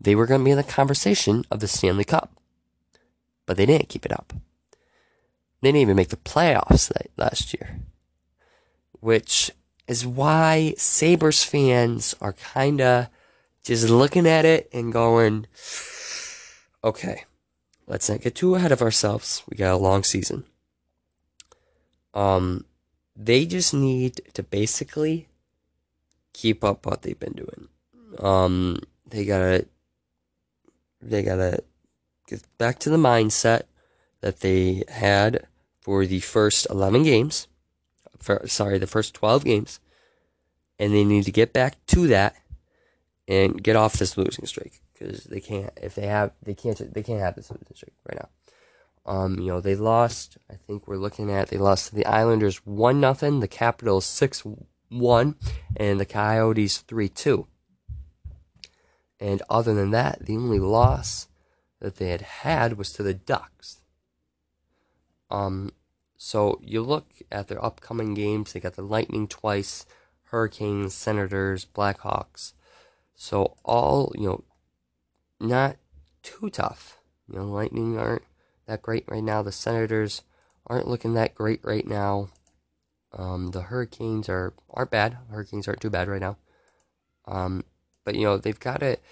they 0.00 0.16
were 0.16 0.26
going 0.26 0.40
to 0.40 0.44
be 0.44 0.50
in 0.50 0.56
the 0.56 0.64
conversation 0.64 1.44
of 1.50 1.60
the 1.60 1.68
Stanley 1.68 2.04
Cup. 2.04 2.32
But 3.46 3.56
they 3.56 3.66
didn't 3.66 3.88
keep 3.88 4.04
it 4.04 4.12
up. 4.12 4.32
They 5.60 5.68
didn't 5.68 5.82
even 5.82 5.96
make 5.96 6.08
the 6.08 6.16
playoffs 6.16 6.90
last 7.16 7.54
year. 7.54 7.80
Which 8.98 9.52
is 9.90 10.06
why 10.06 10.72
Sabres 10.76 11.42
fans 11.42 12.14
are 12.20 12.32
kind 12.32 12.80
of 12.80 13.08
just 13.64 13.90
looking 13.90 14.24
at 14.24 14.44
it 14.44 14.70
and 14.72 14.92
going, 14.92 15.48
okay, 16.84 17.24
let's 17.88 18.08
not 18.08 18.20
get 18.20 18.36
too 18.36 18.54
ahead 18.54 18.70
of 18.70 18.82
ourselves. 18.82 19.42
We 19.50 19.56
got 19.56 19.74
a 19.74 19.76
long 19.76 20.04
season. 20.04 20.44
Um, 22.14 22.66
they 23.16 23.44
just 23.46 23.74
need 23.74 24.20
to 24.34 24.44
basically 24.44 25.26
keep 26.32 26.62
up 26.62 26.86
what 26.86 27.02
they've 27.02 27.18
been 27.18 27.32
doing. 27.32 27.66
Um, 28.20 28.78
they 29.08 29.24
gotta, 29.24 29.66
they 31.02 31.24
gotta 31.24 31.64
get 32.28 32.44
back 32.58 32.78
to 32.78 32.90
the 32.90 32.96
mindset 32.96 33.62
that 34.20 34.38
they 34.38 34.84
had 34.86 35.48
for 35.80 36.06
the 36.06 36.20
first 36.20 36.68
11 36.70 37.02
games. 37.02 37.48
For, 38.20 38.46
sorry, 38.46 38.78
the 38.78 38.86
first 38.86 39.14
12 39.14 39.44
games. 39.44 39.80
And 40.78 40.94
they 40.94 41.04
need 41.04 41.24
to 41.24 41.32
get 41.32 41.52
back 41.52 41.84
to 41.88 42.06
that 42.06 42.36
and 43.30 43.62
get 43.62 43.76
off 43.76 43.94
this 43.94 44.16
losing 44.16 44.44
streak 44.44 44.80
because 44.92 45.24
they 45.24 45.40
can't 45.40 45.70
if 45.80 45.94
they 45.94 46.06
have 46.06 46.32
they 46.42 46.54
can't 46.54 46.92
they 46.92 47.02
can't 47.02 47.20
have 47.20 47.36
this 47.36 47.50
losing 47.50 47.74
streak 47.74 47.94
right 48.08 48.18
now. 48.18 48.28
Um, 49.06 49.38
you 49.38 49.46
know 49.46 49.60
they 49.60 49.76
lost. 49.76 50.36
I 50.50 50.54
think 50.54 50.86
we're 50.86 50.96
looking 50.96 51.30
at 51.30 51.48
they 51.48 51.56
lost 51.56 51.88
to 51.88 51.94
the 51.94 52.06
Islanders 52.06 52.66
one 52.66 53.00
nothing, 53.00 53.40
the 53.40 53.48
Capitals 53.48 54.04
six 54.04 54.42
one, 54.88 55.36
and 55.76 56.00
the 56.00 56.06
Coyotes 56.06 56.78
three 56.78 57.08
two. 57.08 57.46
And 59.20 59.42
other 59.48 59.74
than 59.74 59.90
that, 59.90 60.24
the 60.26 60.36
only 60.36 60.58
loss 60.58 61.28
that 61.80 61.96
they 61.96 62.08
had 62.08 62.22
had 62.22 62.76
was 62.76 62.92
to 62.94 63.02
the 63.02 63.14
Ducks. 63.14 63.82
Um, 65.30 65.72
so 66.22 66.60
you 66.62 66.82
look 66.82 67.06
at 67.32 67.48
their 67.48 67.64
upcoming 67.64 68.12
games. 68.12 68.52
They 68.52 68.60
got 68.60 68.74
the 68.74 68.82
Lightning 68.82 69.26
twice, 69.26 69.86
Hurricanes, 70.24 70.92
Senators, 70.92 71.64
Blackhawks. 71.64 72.52
So 73.14 73.56
all, 73.64 74.12
you 74.14 74.26
know, 74.26 74.44
not 75.40 75.76
too 76.22 76.50
tough. 76.50 76.98
You 77.26 77.38
know, 77.38 77.46
Lightning 77.46 77.98
aren't 77.98 78.24
that 78.66 78.82
great 78.82 79.04
right 79.08 79.24
now. 79.24 79.40
The 79.40 79.50
Senators 79.50 80.20
aren't 80.66 80.86
looking 80.86 81.14
that 81.14 81.34
great 81.34 81.60
right 81.64 81.86
now. 81.86 82.28
Um, 83.16 83.52
the 83.52 83.62
Hurricanes 83.62 84.28
are 84.28 84.52
aren't 84.68 84.90
bad. 84.90 85.16
Hurricanes 85.30 85.66
aren't 85.66 85.80
too 85.80 85.88
bad 85.88 86.06
right 86.06 86.20
now. 86.20 86.36
Um, 87.26 87.64
but 88.04 88.14
you 88.14 88.24
know 88.24 88.36
they've 88.36 88.60
got 88.60 88.82
it. 88.82 89.02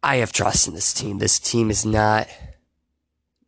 I 0.00 0.16
have 0.16 0.30
trust 0.30 0.68
in 0.68 0.74
this 0.74 0.94
team. 0.94 1.18
This 1.18 1.40
team 1.40 1.72
is 1.72 1.84
not. 1.84 2.28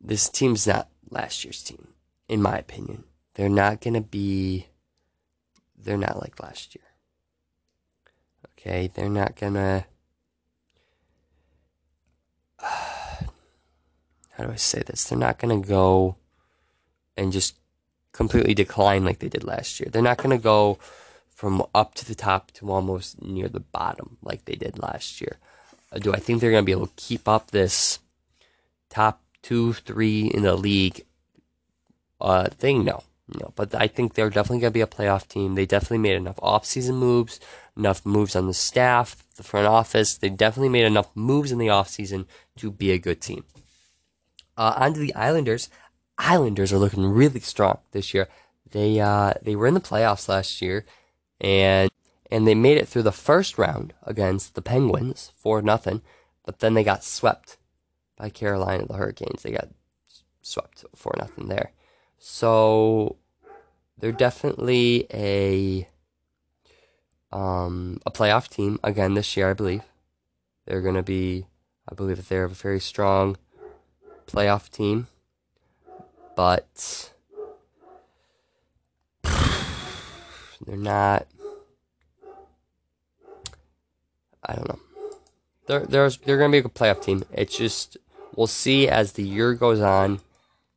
This 0.01 0.27
team's 0.27 0.67
not 0.67 0.89
last 1.09 1.43
year's 1.43 1.63
team, 1.63 1.89
in 2.27 2.41
my 2.41 2.57
opinion. 2.57 3.03
They're 3.35 3.49
not 3.49 3.81
gonna 3.81 4.01
be. 4.01 4.67
They're 5.77 5.97
not 5.97 6.19
like 6.19 6.41
last 6.41 6.75
year. 6.75 6.83
Okay, 8.51 8.89
they're 8.93 9.09
not 9.09 9.35
gonna. 9.35 9.85
How 12.61 14.43
do 14.43 14.51
I 14.51 14.55
say 14.55 14.81
this? 14.85 15.03
They're 15.03 15.17
not 15.17 15.39
gonna 15.39 15.61
go 15.61 16.17
and 17.15 17.31
just 17.31 17.57
completely 18.11 18.53
decline 18.55 19.05
like 19.05 19.19
they 19.19 19.29
did 19.29 19.43
last 19.43 19.79
year. 19.79 19.89
They're 19.91 20.01
not 20.01 20.17
gonna 20.17 20.39
go 20.39 20.79
from 21.29 21.63
up 21.75 21.93
to 21.93 22.05
the 22.05 22.15
top 22.15 22.49
to 22.53 22.71
almost 22.71 23.21
near 23.21 23.47
the 23.47 23.59
bottom 23.59 24.17
like 24.23 24.45
they 24.45 24.55
did 24.55 24.79
last 24.79 25.21
year. 25.21 25.37
Uh, 25.91 25.99
do 25.99 26.11
I 26.11 26.17
think 26.17 26.41
they're 26.41 26.51
gonna 26.51 26.63
be 26.63 26.71
able 26.71 26.87
to 26.87 26.93
keep 26.95 27.27
up 27.27 27.51
this 27.51 27.99
top 28.89 29.21
two, 29.47 29.73
three 29.73 30.27
in 30.27 30.43
the 30.43 30.55
league 30.55 31.05
uh, 32.19 32.49
thing? 32.49 32.83
No. 32.83 33.03
No, 33.41 33.51
but 33.55 33.75
I 33.75 33.87
think 33.87 34.13
they're 34.13 34.29
definitely 34.29 34.59
going 34.59 34.71
to 34.71 34.77
be 34.77 34.81
a 34.81 34.87
playoff 34.87 35.27
team. 35.27 35.55
They 35.55 35.65
definitely 35.65 35.97
made 35.97 36.15
enough 36.15 36.37
offseason 36.37 36.95
moves, 36.95 37.41
enough 37.75 38.05
moves 38.05 38.37
on 38.37 38.47
the 38.47 38.53
staff, 38.53 39.21
the 39.35 39.43
front 39.43 39.67
office. 39.67 40.17
They 40.17 40.29
definitely 40.29 40.69
made 40.69 40.85
enough 40.85 41.09
moves 41.13 41.51
in 41.51 41.57
the 41.57 41.67
offseason 41.67 42.25
to 42.55 42.71
be 42.71 42.91
a 42.91 42.97
good 42.97 43.19
team. 43.19 43.43
Uh, 44.55 44.73
on 44.77 44.93
to 44.93 44.99
the 45.01 45.13
Islanders. 45.13 45.69
Islanders 46.17 46.71
are 46.71 46.77
looking 46.77 47.05
really 47.05 47.41
strong 47.41 47.79
this 47.91 48.13
year. 48.13 48.29
They 48.71 48.99
uh, 49.01 49.33
they 49.41 49.57
were 49.57 49.67
in 49.67 49.73
the 49.73 49.81
playoffs 49.81 50.29
last 50.29 50.61
year, 50.61 50.85
and 51.41 51.91
and 52.31 52.47
they 52.47 52.55
made 52.55 52.77
it 52.77 52.87
through 52.87 53.03
the 53.03 53.11
first 53.11 53.57
round 53.57 53.93
against 54.03 54.55
the 54.55 54.61
Penguins 54.61 55.33
four 55.35 55.61
nothing, 55.61 56.01
but 56.45 56.59
then 56.59 56.75
they 56.75 56.83
got 56.83 57.03
swept 57.03 57.56
by 58.17 58.29
Carolina, 58.29 58.85
the 58.85 58.95
Hurricanes. 58.95 59.43
They 59.43 59.51
got 59.51 59.69
swept 60.41 60.85
four 60.95 61.13
nothing 61.17 61.47
there. 61.47 61.71
So 62.17 63.17
they're 63.97 64.11
definitely 64.11 65.07
a 65.13 65.87
um, 67.31 67.99
a 68.05 68.11
playoff 68.11 68.47
team 68.47 68.79
again 68.83 69.13
this 69.13 69.35
year, 69.37 69.49
I 69.49 69.53
believe. 69.53 69.83
They're 70.65 70.81
going 70.81 70.95
to 70.95 71.03
be, 71.03 71.45
I 71.89 71.95
believe 71.95 72.17
that 72.17 72.29
they're 72.29 72.45
a 72.45 72.49
very 72.49 72.79
strong 72.79 73.37
playoff 74.25 74.69
team, 74.69 75.07
but 76.35 77.11
they're 80.65 80.77
not. 80.77 81.27
I 84.43 84.55
don't 84.55 84.67
know. 84.69 84.79
They're 85.67 85.85
they're 85.85 86.09
they're 86.09 86.37
going 86.37 86.51
to 86.51 86.55
be 86.55 86.59
a 86.59 86.61
good 86.63 86.73
playoff 86.73 87.01
team. 87.01 87.23
It's 87.31 87.57
just 87.57 87.97
we'll 88.37 88.47
see 88.47 88.87
as 88.87 89.13
the 89.13 89.23
year 89.23 89.53
goes 89.55 89.81
on 89.81 90.21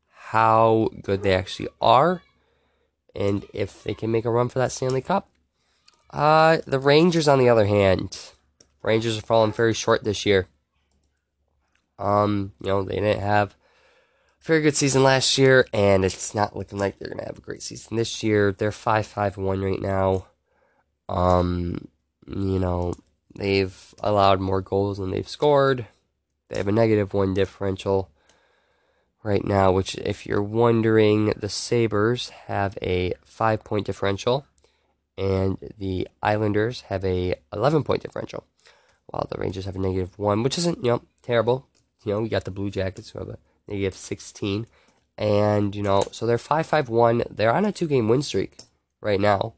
how 0.09 0.89
good 1.03 1.23
they 1.23 1.35
actually 1.35 1.69
are 1.81 2.23
and 3.15 3.45
if 3.53 3.85
they 3.85 3.95
can 3.95 4.11
make 4.11 4.25
a 4.25 4.31
run 4.31 4.49
for 4.49 4.59
that 4.59 4.73
Stanley 4.73 5.03
Cup. 5.03 5.29
Uh, 6.11 6.59
the 6.67 6.79
Rangers, 6.79 7.29
on 7.29 7.39
the 7.39 7.49
other 7.49 7.67
hand, 7.67 8.33
Rangers 8.83 9.19
are 9.19 9.23
falling 9.23 9.53
very 9.53 9.75
short 9.75 10.03
this 10.03 10.25
year. 10.25 10.49
Um, 11.99 12.53
you 12.61 12.69
know, 12.69 12.83
they 12.83 12.95
didn't 12.95 13.21
have 13.21 13.51
a 14.41 14.45
very 14.45 14.63
good 14.63 14.77
season 14.77 15.03
last 15.03 15.37
year, 15.37 15.67
and 15.73 16.05
it's 16.05 16.35
not 16.35 16.57
looking 16.57 16.79
like 16.79 16.99
they're 16.99 17.11
gonna 17.11 17.27
have 17.27 17.39
a 17.39 17.43
great 17.43 17.63
season 17.63 17.97
this 17.97 18.23
year. 18.23 18.53
They're 18.53 18.73
five 18.73 19.07
five 19.07 19.37
one 19.37 19.61
right 19.61 19.81
now. 19.81 20.27
Um, 21.09 21.89
you 22.27 22.59
know, 22.59 22.95
they've 23.37 23.95
allowed 24.03 24.41
more 24.41 24.63
goals 24.63 24.99
than 24.99 25.11
they've 25.11 25.29
scored. 25.29 25.87
They 26.51 26.59
have 26.59 26.69
a 26.69 26.73
negative 26.73 27.15
one 27.15 27.33
differential 27.33 28.11
right 29.23 29.45
now, 29.45 29.71
which, 29.71 29.95
if 29.97 30.27
you're 30.27 30.43
wondering, 30.43 31.33
the 31.37 31.49
Sabres 31.49 32.31
have 32.47 32.77
a 32.83 33.15
five 33.25 33.63
point 33.63 33.87
differential, 33.87 34.45
and 35.17 35.59
the 35.79 36.09
Islanders 36.23 36.83
have 36.83 37.05
a 37.05 37.37
11 37.53 37.85
point 37.85 38.03
differential, 38.03 38.45
while 39.07 39.29
the 39.31 39.39
Rangers 39.39 39.65
have 39.65 39.77
a 39.77 39.81
negative 39.81 40.19
one, 40.19 40.43
which 40.43 40.59
isn't, 40.59 40.85
you 40.85 40.91
know, 40.91 41.03
terrible. 41.23 41.67
You 42.05 42.15
know, 42.15 42.21
we 42.21 42.29
got 42.29 42.45
the 42.45 42.51
Blue 42.51 42.71
Jackets 42.71 43.11
who 43.11 43.21
have 43.21 43.29
a 43.29 43.39
negative 43.69 43.95
16. 43.95 44.67
And, 45.17 45.77
you 45.77 45.83
know, 45.83 46.05
so 46.13 46.27
they're 46.27 46.39
5 46.39 46.67
5 46.67 46.89
1. 46.89 47.25
They're 47.31 47.53
on 47.53 47.65
a 47.65 47.73
two 47.73 47.87
game 47.87 48.09
win 48.09 48.23
streak 48.23 48.57
right 49.01 49.21
now, 49.21 49.53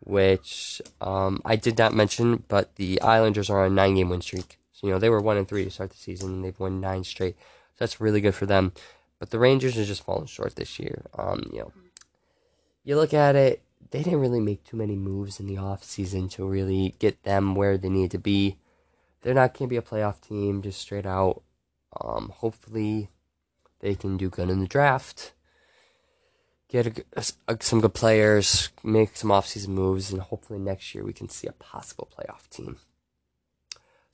which 0.00 0.82
um, 1.00 1.40
I 1.44 1.56
did 1.56 1.78
not 1.78 1.94
mention, 1.94 2.44
but 2.48 2.76
the 2.76 3.00
Islanders 3.00 3.48
are 3.48 3.64
on 3.64 3.72
a 3.72 3.74
nine 3.74 3.94
game 3.94 4.10
win 4.10 4.20
streak. 4.20 4.58
You 4.86 4.92
know, 4.92 4.98
they 4.98 5.10
were 5.10 5.20
1 5.20 5.36
and 5.36 5.48
3 5.48 5.64
to 5.64 5.70
start 5.70 5.90
the 5.90 5.96
season, 5.96 6.34
and 6.34 6.44
they've 6.44 6.58
won 6.58 6.80
nine 6.80 7.04
straight. 7.04 7.36
So 7.74 7.78
that's 7.80 8.00
really 8.00 8.20
good 8.20 8.34
for 8.34 8.46
them. 8.46 8.72
But 9.18 9.30
the 9.30 9.38
Rangers 9.38 9.76
are 9.76 9.84
just 9.84 10.04
falling 10.04 10.26
short 10.26 10.56
this 10.56 10.78
year. 10.78 11.06
Um, 11.18 11.50
you 11.52 11.60
know, 11.60 11.72
you 12.84 12.96
look 12.96 13.12
at 13.12 13.34
it, 13.34 13.62
they 13.90 14.02
didn't 14.02 14.20
really 14.20 14.40
make 14.40 14.64
too 14.64 14.76
many 14.76 14.96
moves 14.96 15.40
in 15.40 15.46
the 15.46 15.56
off 15.56 15.82
season 15.82 16.28
to 16.30 16.46
really 16.46 16.94
get 16.98 17.22
them 17.22 17.54
where 17.54 17.78
they 17.78 17.88
need 17.88 18.10
to 18.12 18.18
be. 18.18 18.58
They're 19.22 19.34
not 19.34 19.54
going 19.54 19.68
to 19.68 19.72
be 19.72 19.76
a 19.76 19.82
playoff 19.82 20.20
team, 20.20 20.62
just 20.62 20.80
straight 20.80 21.06
out. 21.06 21.42
Um, 22.00 22.32
hopefully, 22.34 23.08
they 23.80 23.94
can 23.94 24.16
do 24.16 24.28
good 24.28 24.50
in 24.50 24.60
the 24.60 24.66
draft, 24.66 25.32
get 26.68 26.86
a, 26.86 27.24
a, 27.48 27.56
some 27.60 27.80
good 27.80 27.94
players, 27.94 28.70
make 28.84 29.16
some 29.16 29.30
offseason 29.30 29.68
moves, 29.68 30.12
and 30.12 30.20
hopefully 30.20 30.58
next 30.58 30.94
year 30.94 31.04
we 31.04 31.12
can 31.12 31.28
see 31.28 31.46
a 31.46 31.52
possible 31.52 32.08
playoff 32.16 32.48
team. 32.50 32.76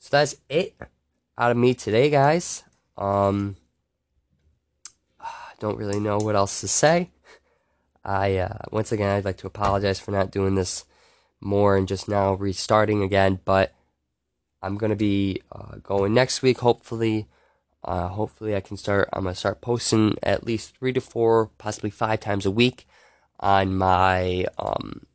So 0.02 0.08
that's 0.10 0.34
it 0.48 0.74
out 1.38 1.52
of 1.52 1.56
me 1.56 1.74
today, 1.74 2.10
guys. 2.10 2.64
Um, 2.98 3.54
don't 5.60 5.78
really 5.78 6.00
know 6.00 6.18
what 6.18 6.34
else 6.34 6.60
to 6.60 6.66
say. 6.66 7.12
I 8.04 8.38
uh, 8.38 8.58
once 8.72 8.90
again 8.90 9.10
I'd 9.10 9.24
like 9.24 9.36
to 9.38 9.46
apologize 9.46 10.00
for 10.00 10.10
not 10.10 10.32
doing 10.32 10.56
this 10.56 10.86
more 11.40 11.76
and 11.76 11.86
just 11.86 12.08
now 12.08 12.34
restarting 12.34 13.00
again. 13.00 13.38
But 13.44 13.74
I'm 14.60 14.76
gonna 14.76 14.96
be 14.96 15.40
uh, 15.52 15.76
going 15.84 16.12
next 16.14 16.42
week, 16.42 16.58
hopefully. 16.58 17.28
Uh, 17.84 18.08
hopefully, 18.08 18.56
I 18.56 18.60
can 18.60 18.76
start. 18.76 19.08
I'm 19.12 19.22
gonna 19.22 19.36
start 19.36 19.60
posting 19.60 20.16
at 20.20 20.44
least 20.44 20.76
three 20.76 20.92
to 20.94 21.00
four, 21.00 21.46
possibly 21.58 21.90
five 21.90 22.18
times 22.18 22.44
a 22.44 22.50
week 22.50 22.88
on 23.38 23.76
my 23.76 24.46
um, 24.58 25.06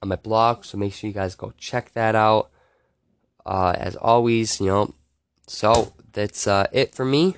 on 0.00 0.08
my 0.08 0.16
blog. 0.16 0.64
So 0.64 0.78
make 0.78 0.94
sure 0.94 1.08
you 1.08 1.14
guys 1.14 1.34
go 1.34 1.52
check 1.58 1.92
that 1.92 2.14
out. 2.14 2.50
Uh, 3.46 3.74
as 3.76 3.96
always, 3.96 4.60
you 4.60 4.66
know. 4.66 4.94
So 5.46 5.92
that's 6.12 6.46
uh, 6.46 6.66
it 6.72 6.94
for 6.94 7.04
me. 7.04 7.36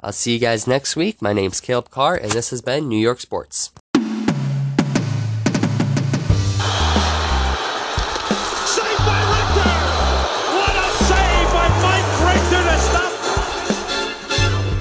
I'll 0.00 0.12
see 0.12 0.32
you 0.34 0.38
guys 0.38 0.66
next 0.68 0.94
week. 0.94 1.20
My 1.20 1.32
name's 1.32 1.60
Caleb 1.60 1.90
Carr, 1.90 2.14
and 2.14 2.30
this 2.30 2.50
has 2.50 2.62
been 2.62 2.88
New 2.88 2.98
York 2.98 3.18
Sports. 3.20 3.72
Saved 8.64 9.02
by 9.02 9.18
Richter! 9.34 9.74
What 10.54 10.74
a 10.78 10.86
save 11.10 11.48
by 11.50 11.66
Mike 11.82 12.10
Richter 12.22 12.62
to 12.62 12.78
stop 12.78 13.12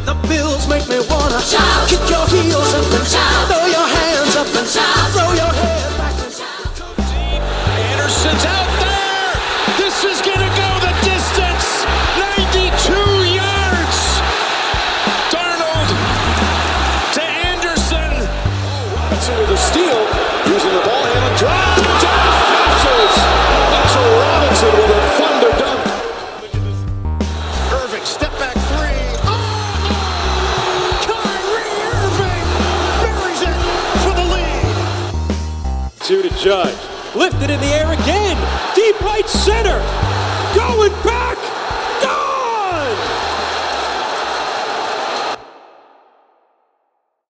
The 0.05 0.15
bills 0.29 0.67
make 0.69 0.87
me 0.87 0.99
wanna 1.09 1.41
shout. 1.41 1.89
Kick 1.89 2.05
your 2.09 2.27
heels 2.29 2.73
up 2.77 2.85
and 2.93 3.07
shout. 3.07 3.47
Throw 3.49 3.65
your 3.65 3.87
hands 3.97 4.35
up 4.35 4.47
and 4.53 4.67
shout. 4.69 5.09
Throw 5.17 5.31
your 5.33 5.53
head 5.53 5.76
Judge. 36.47 36.79
Lifted 37.13 37.49
in 37.49 37.59
the 37.59 37.65
air 37.65 37.91
again. 37.91 38.37
Deep 38.73 38.97
right 39.01 39.27
center. 39.27 39.79
Going 40.55 40.93
back. 41.03 41.36